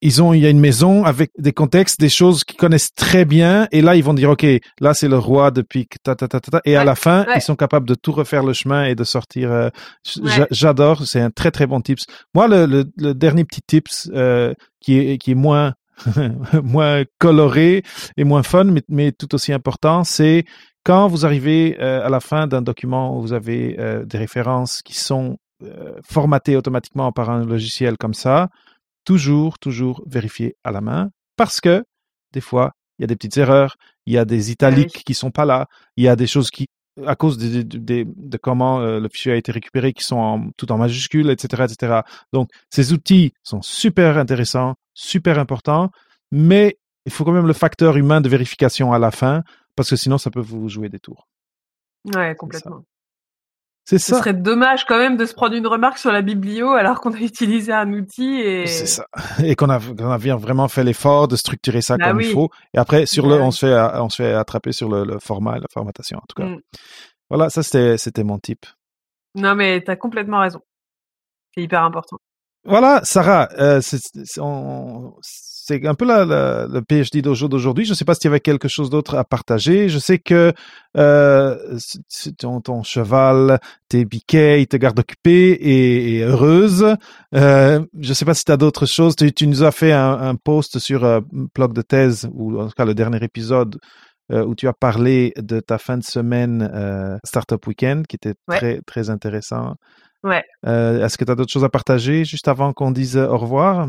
ils 0.00 0.22
ont, 0.22 0.32
il 0.32 0.40
y 0.40 0.46
a 0.46 0.50
une 0.50 0.60
maison 0.60 1.04
avec 1.04 1.30
des 1.38 1.52
contextes, 1.52 1.98
des 2.00 2.08
choses 2.08 2.44
qu'ils 2.44 2.56
connaissent 2.56 2.94
très 2.94 3.24
bien, 3.24 3.66
et 3.72 3.82
là 3.82 3.96
ils 3.96 4.04
vont 4.04 4.14
dire, 4.14 4.30
ok, 4.30 4.46
là 4.80 4.94
c'est 4.94 5.08
le 5.08 5.18
roi 5.18 5.50
depuis 5.50 5.88
ta 6.04 6.14
ta 6.14 6.28
ta 6.28 6.40
ta, 6.40 6.60
et 6.64 6.76
à 6.76 6.84
la 6.84 6.94
fin 6.94 7.24
ouais. 7.26 7.32
ils 7.36 7.40
sont 7.42 7.56
capables 7.56 7.88
de 7.88 7.94
tout 7.94 8.12
refaire 8.12 8.44
le 8.44 8.52
chemin 8.52 8.84
et 8.84 8.94
de 8.94 9.04
sortir. 9.04 9.50
euh, 9.50 9.70
Ouais. 10.20 10.46
J'adore, 10.50 11.04
c'est 11.06 11.20
un 11.20 11.30
très 11.30 11.50
très 11.50 11.66
bon 11.66 11.80
tips. 11.80 12.06
Moi, 12.34 12.48
le, 12.48 12.66
le, 12.66 12.84
le 12.96 13.12
dernier 13.14 13.44
petit 13.44 13.60
tips 13.66 14.10
euh, 14.14 14.54
qui 14.80 14.98
est 14.98 15.18
qui 15.18 15.32
est 15.32 15.34
moins 15.34 15.74
moins 16.62 17.02
coloré 17.18 17.82
et 18.16 18.24
moins 18.24 18.42
fun, 18.42 18.64
mais, 18.64 18.82
mais 18.88 19.12
tout 19.12 19.34
aussi 19.34 19.52
important, 19.52 20.04
c'est 20.04 20.44
quand 20.84 21.08
vous 21.08 21.26
arrivez 21.26 21.76
euh, 21.80 22.06
à 22.06 22.08
la 22.08 22.20
fin 22.20 22.46
d'un 22.46 22.62
document 22.62 23.16
où 23.18 23.20
vous 23.22 23.32
avez 23.32 23.76
euh, 23.78 24.04
des 24.04 24.16
références 24.18 24.80
qui 24.82 24.94
sont 24.94 25.38
formatées 26.04 26.54
automatiquement 26.56 27.10
par 27.10 27.30
un 27.30 27.44
logiciel 27.44 27.96
comme 27.98 28.14
ça, 28.14 28.48
toujours, 29.08 29.58
toujours 29.58 30.02
vérifier 30.06 30.54
à 30.64 30.70
la 30.70 30.82
main 30.82 31.10
parce 31.34 31.62
que 31.62 31.82
des 32.34 32.42
fois, 32.42 32.72
il 32.98 33.02
y 33.02 33.04
a 33.04 33.06
des 33.06 33.16
petites 33.16 33.38
erreurs, 33.38 33.78
il 34.04 34.12
y 34.12 34.18
a 34.18 34.26
des 34.26 34.50
italiques 34.50 34.96
oui. 34.96 35.02
qui 35.06 35.14
sont 35.14 35.30
pas 35.30 35.46
là, 35.46 35.66
il 35.96 36.04
y 36.04 36.08
a 36.08 36.14
des 36.14 36.26
choses 36.26 36.50
qui, 36.50 36.66
à 37.06 37.16
cause 37.16 37.38
de, 37.38 37.62
de, 37.62 37.78
de, 37.78 38.06
de 38.06 38.36
comment 38.36 38.80
euh, 38.80 39.00
le 39.00 39.08
fichier 39.08 39.32
a 39.32 39.36
été 39.36 39.50
récupéré, 39.50 39.94
qui 39.94 40.04
sont 40.04 40.18
en, 40.18 40.50
tout 40.58 40.70
en 40.72 40.76
majuscules, 40.76 41.30
etc., 41.30 41.64
etc. 41.70 42.00
Donc, 42.34 42.50
ces 42.68 42.92
outils 42.92 43.32
sont 43.42 43.62
super 43.62 44.18
intéressants, 44.18 44.74
super 44.92 45.38
importants, 45.38 45.90
mais 46.30 46.76
il 47.06 47.12
faut 47.12 47.24
quand 47.24 47.32
même 47.32 47.46
le 47.46 47.54
facteur 47.54 47.96
humain 47.96 48.20
de 48.20 48.28
vérification 48.28 48.92
à 48.92 48.98
la 48.98 49.10
fin 49.10 49.42
parce 49.74 49.88
que 49.88 49.96
sinon, 49.96 50.18
ça 50.18 50.30
peut 50.30 50.42
vous 50.42 50.68
jouer 50.68 50.90
des 50.90 51.00
tours. 51.00 51.26
Ouais, 52.14 52.34
complètement. 52.34 52.84
C'est 53.90 53.98
Ce 53.98 54.14
serait 54.16 54.34
dommage 54.34 54.84
quand 54.84 54.98
même 54.98 55.16
de 55.16 55.24
se 55.24 55.32
prendre 55.32 55.54
une 55.54 55.66
remarque 55.66 55.96
sur 55.96 56.12
la 56.12 56.20
biblio 56.20 56.72
alors 56.72 57.00
qu'on 57.00 57.12
a 57.14 57.18
utilisé 57.20 57.72
un 57.72 57.90
outil 57.94 58.38
et. 58.40 58.66
C'est 58.66 58.86
ça. 58.86 59.06
Et 59.42 59.54
qu'on 59.56 59.70
a, 59.70 59.80
qu'on 59.80 60.10
a 60.10 60.18
bien 60.18 60.36
vraiment 60.36 60.68
fait 60.68 60.84
l'effort 60.84 61.26
de 61.26 61.36
structurer 61.36 61.80
ça 61.80 61.96
Bah 61.96 62.08
comme 62.08 62.18
oui. 62.18 62.26
il 62.26 62.32
faut. 62.34 62.50
Et 62.74 62.78
après, 62.78 63.06
sur 63.06 63.26
Bah 63.26 63.36
le, 63.36 63.42
on 63.42 63.46
oui. 63.46 63.52
se 63.52 63.64
fait, 63.66 63.74
on 63.98 64.10
se 64.10 64.16
fait 64.22 64.34
attraper 64.34 64.72
sur 64.72 64.90
le, 64.90 65.04
le 65.04 65.18
format 65.18 65.56
et 65.56 65.60
la 65.60 65.66
formatation, 65.72 66.18
en 66.18 66.24
tout 66.28 66.42
cas. 66.42 66.48
Mm. 66.48 66.60
Voilà, 67.30 67.48
ça 67.48 67.62
c'était, 67.62 67.96
c'était 67.96 68.24
mon 68.24 68.38
type. 68.38 68.66
Non, 69.34 69.54
mais 69.54 69.80
t'as 69.82 69.96
complètement 69.96 70.40
raison. 70.40 70.60
C'est 71.54 71.62
hyper 71.62 71.82
important. 71.82 72.18
Voilà, 72.64 73.00
Sarah, 73.04 73.48
euh, 73.58 73.80
c'est, 73.80 74.00
c'est, 74.24 74.40
on- 74.42 75.14
c'est 75.68 75.86
un 75.86 75.94
peu 75.94 76.06
la, 76.06 76.24
la- 76.24 76.66
le 76.66 76.80
PhD 76.80 77.20
d'aujourd'hui. 77.20 77.84
Je 77.84 77.90
ne 77.90 77.94
sais 77.94 78.04
pas 78.06 78.14
s'il 78.14 78.24
y 78.24 78.28
avait 78.28 78.40
quelque 78.40 78.68
chose 78.68 78.88
d'autre 78.90 79.14
à 79.16 79.24
partager. 79.24 79.88
Je 79.90 79.98
sais 79.98 80.18
que 80.18 80.52
euh, 80.96 81.78
ton, 82.38 82.60
ton 82.60 82.82
cheval, 82.82 83.60
tes 83.88 84.04
biquets, 84.04 84.62
il 84.62 84.66
te 84.66 84.76
garde 84.78 84.98
occupée 84.98 85.50
et, 85.52 86.16
et 86.16 86.22
heureuse. 86.22 86.96
Euh, 87.34 87.84
je 88.00 88.08
ne 88.08 88.14
sais 88.14 88.24
pas 88.24 88.34
si 88.34 88.44
tu 88.44 88.52
as 88.52 88.56
d'autres 88.56 88.86
choses. 88.86 89.14
Tu, 89.14 89.32
tu 89.32 89.46
nous 89.46 89.62
as 89.62 89.70
fait 89.70 89.92
un, 89.92 90.12
un 90.12 90.34
post 90.34 90.78
sur 90.78 91.04
euh, 91.04 91.20
blog 91.54 91.74
de 91.74 91.82
thèse, 91.82 92.28
ou 92.32 92.58
en 92.58 92.66
tout 92.66 92.74
cas 92.76 92.84
le 92.86 92.94
dernier 92.94 93.22
épisode, 93.22 93.78
euh, 94.32 94.44
où 94.44 94.54
tu 94.54 94.66
as 94.68 94.72
parlé 94.72 95.32
de 95.36 95.60
ta 95.60 95.78
fin 95.78 95.98
de 95.98 96.04
semaine 96.04 97.18
Startup 97.24 97.64
Weekend, 97.66 98.06
qui 98.06 98.16
était 98.16 98.34
Ouais. 98.48 98.56
très, 98.56 98.80
très 98.86 99.10
intéressant. 99.10 99.74
Ouais. 100.24 100.42
Est-ce 100.66 101.16
que 101.16 101.24
tu 101.24 101.30
as 101.30 101.34
d'autres 101.36 101.52
choses 101.52 101.64
à 101.64 101.68
partager 101.68 102.24
juste 102.24 102.48
avant 102.48 102.72
qu'on 102.72 102.90
dise 102.90 103.16
au 103.16 103.36
revoir? 103.38 103.88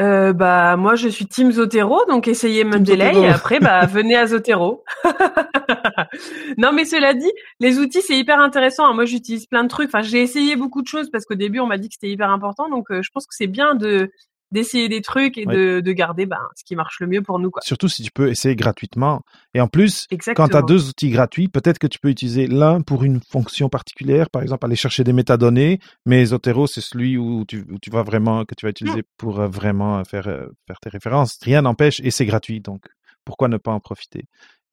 Euh, 0.00 0.32
bah 0.32 0.76
moi 0.76 0.94
je 0.94 1.08
suis 1.08 1.26
Team 1.26 1.50
Zotero, 1.50 2.04
donc 2.08 2.28
essayez 2.28 2.64
Zotero. 3.10 3.24
et 3.24 3.28
après 3.28 3.58
bah 3.58 3.84
venez 3.86 4.14
à 4.16 4.26
Zotero. 4.28 4.84
non 6.56 6.72
mais 6.72 6.84
cela 6.84 7.14
dit, 7.14 7.30
les 7.60 7.78
outils 7.80 8.02
c'est 8.02 8.16
hyper 8.16 8.38
intéressant. 8.40 8.86
hein. 8.86 8.94
Moi 8.94 9.06
j'utilise 9.06 9.46
plein 9.46 9.64
de 9.64 9.68
trucs. 9.68 9.88
Enfin 9.88 10.02
j'ai 10.02 10.22
essayé 10.22 10.54
beaucoup 10.56 10.82
de 10.82 10.86
choses 10.86 11.10
parce 11.10 11.24
qu'au 11.24 11.34
début 11.34 11.58
on 11.60 11.66
m'a 11.66 11.78
dit 11.78 11.88
que 11.88 11.94
c'était 11.94 12.12
hyper 12.12 12.30
important, 12.30 12.68
donc 12.68 12.90
euh, 12.90 13.02
je 13.02 13.10
pense 13.12 13.26
que 13.26 13.34
c'est 13.34 13.48
bien 13.48 13.74
de 13.74 14.10
d'essayer 14.50 14.88
des 14.88 15.02
trucs 15.02 15.36
et 15.36 15.44
de, 15.44 15.80
de 15.80 15.92
garder 15.92 16.26
ben, 16.26 16.40
ce 16.56 16.64
qui 16.64 16.76
marche 16.76 17.00
le 17.00 17.06
mieux 17.06 17.22
pour 17.22 17.38
nous 17.38 17.50
quoi. 17.50 17.62
Surtout 17.64 17.88
si 17.88 18.02
tu 18.02 18.10
peux 18.10 18.28
essayer 18.28 18.56
gratuitement. 18.56 19.22
Et 19.54 19.60
en 19.60 19.68
plus, 19.68 20.06
Exactement. 20.10 20.46
quand 20.46 20.52
tu 20.52 20.56
as 20.56 20.62
deux 20.62 20.88
outils 20.88 21.10
gratuits, 21.10 21.48
peut-être 21.48 21.78
que 21.78 21.86
tu 21.86 21.98
peux 21.98 22.08
utiliser 22.08 22.46
l'un 22.46 22.80
pour 22.80 23.04
une 23.04 23.20
fonction 23.20 23.68
particulière, 23.68 24.30
par 24.30 24.42
exemple 24.42 24.64
aller 24.66 24.76
chercher 24.76 25.04
des 25.04 25.12
métadonnées, 25.12 25.78
mais 26.06 26.24
Zotero, 26.26 26.66
c'est 26.66 26.80
celui 26.80 27.16
où 27.16 27.44
tu, 27.46 27.64
où 27.70 27.78
tu 27.80 27.90
vas 27.90 28.02
vraiment, 28.02 28.44
que 28.44 28.54
tu 28.54 28.66
vas 28.66 28.70
utiliser 28.70 29.02
pour 29.16 29.40
euh, 29.40 29.48
vraiment 29.48 30.02
faire, 30.04 30.28
euh, 30.28 30.46
faire 30.66 30.80
tes 30.80 30.90
références. 30.90 31.38
Rien 31.42 31.62
n'empêche 31.62 32.00
et 32.00 32.10
c'est 32.10 32.26
gratuit, 32.26 32.60
donc 32.60 32.84
pourquoi 33.24 33.48
ne 33.48 33.58
pas 33.58 33.72
en 33.72 33.80
profiter? 33.80 34.24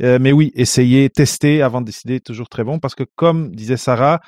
Euh, 0.02 0.18
Mais 0.20 0.32
oui, 0.32 0.52
essayer, 0.56 1.10
tester 1.10 1.62
avant 1.62 1.82
de 1.82 1.86
décider, 1.88 2.20
toujours 2.20 2.50
très 2.50 2.64
bon, 2.64 2.80
parce 2.80 2.96
que 2.96 3.04
comme 3.16 3.54
disait 3.54 3.78
Sarah, 3.78 4.22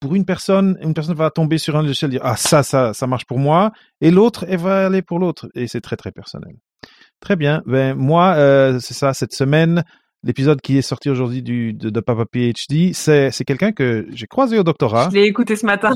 pour 0.00 0.14
une 0.14 0.24
personne, 0.24 0.78
une 0.82 0.94
personne 0.94 1.14
va 1.14 1.30
tomber 1.30 1.58
sur 1.58 1.76
un 1.76 1.82
logiciel 1.82 2.10
et 2.10 2.12
dire 2.12 2.22
ah 2.24 2.36
ça, 2.36 2.62
ça, 2.62 2.92
ça 2.94 3.06
marche 3.06 3.24
pour 3.24 3.38
moi, 3.38 3.72
et 4.00 4.10
l'autre, 4.10 4.44
elle 4.48 4.58
va 4.58 4.86
aller 4.86 5.02
pour 5.02 5.18
l'autre, 5.18 5.48
et 5.54 5.66
c'est 5.66 5.80
très 5.80 5.96
très 5.96 6.12
personnel. 6.12 6.54
Très 7.20 7.36
bien. 7.36 7.62
Ben 7.66 7.94
moi, 7.94 8.34
euh, 8.36 8.78
c'est 8.80 8.94
ça 8.94 9.12
cette 9.12 9.32
semaine. 9.32 9.82
L'épisode 10.24 10.60
qui 10.60 10.78
est 10.78 10.82
sorti 10.82 11.10
aujourd'hui 11.10 11.42
du 11.42 11.72
de, 11.74 11.90
de 11.90 12.00
Papa 12.00 12.24
PhD, 12.30 12.92
c'est 12.92 13.30
c'est 13.30 13.44
quelqu'un 13.44 13.72
que 13.72 14.06
j'ai 14.12 14.26
croisé 14.26 14.58
au 14.58 14.64
doctorat, 14.64 15.08
Je 15.10 15.16
l'ai 15.16 15.24
écouté 15.26 15.56
ce 15.56 15.66
matin. 15.66 15.94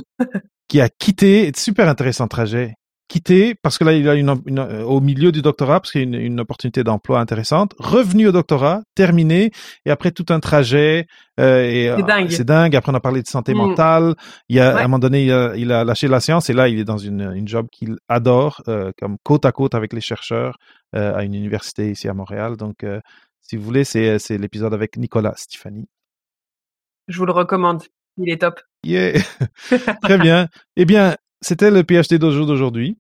qui 0.69 0.81
a 0.81 0.89
quitté, 0.89 1.51
super 1.57 1.89
intéressant 1.89 2.29
trajet, 2.29 2.75
quitté 3.13 3.55
parce 3.63 3.77
que 3.79 3.85
là 3.85 3.93
il 3.93 4.09
a 4.09 4.15
une, 4.15 4.35
une- 4.47 4.59
euh, 4.59 4.83
au 4.85 5.01
milieu 5.01 5.31
du 5.33 5.43
doctorat 5.43 5.81
parce 5.81 5.93
qu'il 5.93 6.01
y 6.01 6.05
a 6.05 6.07
une, 6.07 6.15
une 6.33 6.41
opportunité 6.41 6.83
d'emploi 6.83 7.21
intéressante, 7.21 7.75
revenu 7.79 8.27
au 8.29 8.33
doctorat, 8.33 8.83
terminé 8.95 9.51
et 9.85 9.91
après 9.91 10.11
tout 10.13 10.27
un 10.31 10.41
trajet. 10.41 11.07
euh, 11.39 11.65
et, 11.65 11.85
C'est 11.97 12.03
euh, 12.03 12.07
dingue. 12.07 12.31
C'est 12.31 12.45
dingue. 12.45 12.75
Après 12.77 12.91
on 12.93 12.95
a 12.95 13.01
parlé 13.01 13.23
de 13.23 13.29
santé 13.29 13.53
Mm. 13.55 13.59
mentale. 13.59 14.15
Il 14.49 14.57
y 14.57 14.61
a 14.61 14.75
Ouais. 14.75 14.81
à 14.81 14.85
un 14.85 14.89
moment 14.89 14.99
donné 14.99 15.25
il 15.27 15.33
a, 15.33 15.55
il 15.57 15.71
a 15.73 15.85
lâché 15.85 16.09
la 16.09 16.21
science 16.21 16.49
et 16.51 16.55
là 16.55 16.69
il 16.69 16.79
est 16.79 16.85
dans 16.85 16.99
une 16.99 17.33
une 17.35 17.47
job 17.49 17.67
qu'il 17.71 17.97
adore, 18.09 18.63
euh, 18.69 18.91
comme 18.99 19.17
côte 19.23 19.45
à 19.45 19.53
côte 19.53 19.75
avec 19.75 19.93
les 19.93 20.01
chercheurs 20.01 20.57
euh, 20.97 21.15
à 21.15 21.23
une 21.25 21.35
université 21.35 21.91
ici 21.91 22.09
à 22.09 22.15
Montréal. 22.15 22.57
Donc 22.57 22.83
euh, 22.85 23.01
si 23.43 23.57
vous 23.57 23.63
voulez 23.65 23.85
c'est 23.85 24.19
c'est 24.19 24.39
l'épisode 24.39 24.73
avec 24.75 24.97
Nicolas 24.97 25.35
Stéphanie. 25.37 25.87
Je 27.09 27.19
vous 27.19 27.27
le 27.27 27.33
recommande. 27.33 27.83
Il 28.17 28.31
est 28.31 28.41
top. 28.41 28.61
Yeah. 28.85 29.21
Très 30.03 30.19
bien. 30.19 30.49
Eh 30.77 30.85
bien, 30.85 31.17
c'était 31.41 31.71
le 31.71 31.83
PhD 31.83 32.19
d'aujourd'hui. 32.19 32.99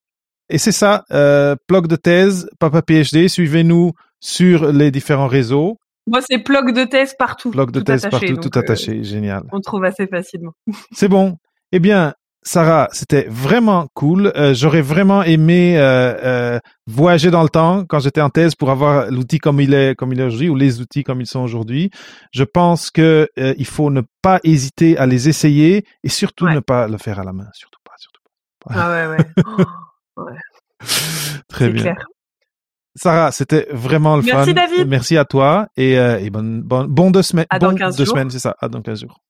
Et 0.53 0.59
c'est 0.59 0.71
ça, 0.73 1.05
euh, 1.13 1.57
blog 1.67 1.87
de 1.87 1.97
thèse, 1.97 2.49
Papa 2.61 2.83
PhD. 2.83 3.27
Suivez-nous 3.29 3.93
sur 4.21 4.71
les 4.71 4.91
différents 4.91 5.27
réseaux. 5.27 5.79
Moi 6.07 6.21
c'est 6.29 6.39
plug 6.39 6.75
de 6.75 6.85
thèse 6.85 7.15
partout. 7.19 7.51
Blog 7.51 7.71
de 7.71 7.81
thèse 7.81 8.05
attaché, 8.05 8.27
partout, 8.35 8.49
tout 8.51 8.59
euh, 8.59 8.61
attaché. 8.61 9.03
Génial. 9.03 9.45
on 9.51 9.61
trouve 9.61 9.85
assez 9.85 10.07
facilement. 10.07 10.53
C'est 10.93 11.09
bon. 11.09 11.39
Eh 11.73 11.79
bien, 11.79 12.13
Sarah, 12.43 12.89
c'était 12.93 13.27
vraiment 13.31 13.87
cool. 13.95 14.33
Euh, 14.37 14.53
J'aurais 14.53 14.83
vraiment 14.83 15.23
aimé 15.23 15.77
euh, 15.79 16.59
voyager 16.89 17.31
dans 17.31 17.43
le 17.45 17.49
temps 17.49 17.85
quand 17.89 18.01
j'étais 18.01 18.21
en 18.21 18.31
thèse 18.31 18.55
pour 18.57 18.71
avoir 18.71 19.11
l'outil 19.11 19.39
comme 19.39 19.61
il 19.61 19.73
est, 19.73 19.95
comme 19.95 20.13
il 20.13 20.21
est 20.21 20.25
aujourd'hui, 20.25 20.49
ou 20.51 20.57
les 20.57 20.81
outils 20.83 21.03
comme 21.05 21.21
ils 21.21 21.27
sont 21.27 21.41
aujourd'hui. 21.41 21.91
Je 22.33 22.45
pense 22.45 22.91
que 22.91 23.29
il 23.37 23.65
faut 23.67 23.91
ne 23.91 24.03
pas 24.23 24.39
hésiter 24.45 24.99
à 24.99 25.07
les 25.07 25.29
essayer 25.31 25.87
et 26.03 26.09
surtout 26.11 26.45
Ouais. 26.47 26.55
ne 26.55 26.61
pas 26.61 26.89
le 26.89 26.99
faire 26.99 27.21
à 27.21 27.25
la 27.25 27.33
main. 27.33 27.47
Surtout 27.55 27.81
pas, 27.85 27.95
surtout 27.97 28.21
pas. 28.67 28.75
Ah 28.77 28.91
ouais 28.91 29.17
ouais. 29.17 29.65
Oh, 30.17 30.27
Très 31.49 31.69
bien. 31.71 31.83
clair. 31.83 32.07
Sarah, 32.95 33.33
c'était 33.33 33.69
vraiment 33.71 34.17
le 34.17 34.23
Merci, 34.23 34.51
fun. 34.51 34.53
David. 34.55 34.89
Merci 34.89 35.17
à 35.17 35.25
toi 35.25 35.69
et, 35.77 35.99
euh, 35.99 36.19
et 36.19 36.29
bonne, 36.29 36.61
bonne, 36.63 36.87
bon 36.89 37.11
deux 37.11 37.23
semaines. 37.23 37.47
À 37.49 37.59
dans 37.59 37.71
bon 37.71 37.77
15 37.77 37.97
deux 37.97 38.05
jours. 38.05 38.15
semaines, 38.15 38.31
c'est 38.31 38.39
ça. 38.39 38.55
À 38.61 38.69
dans 38.69 38.83
15 38.83 39.01
jours. 39.01 39.21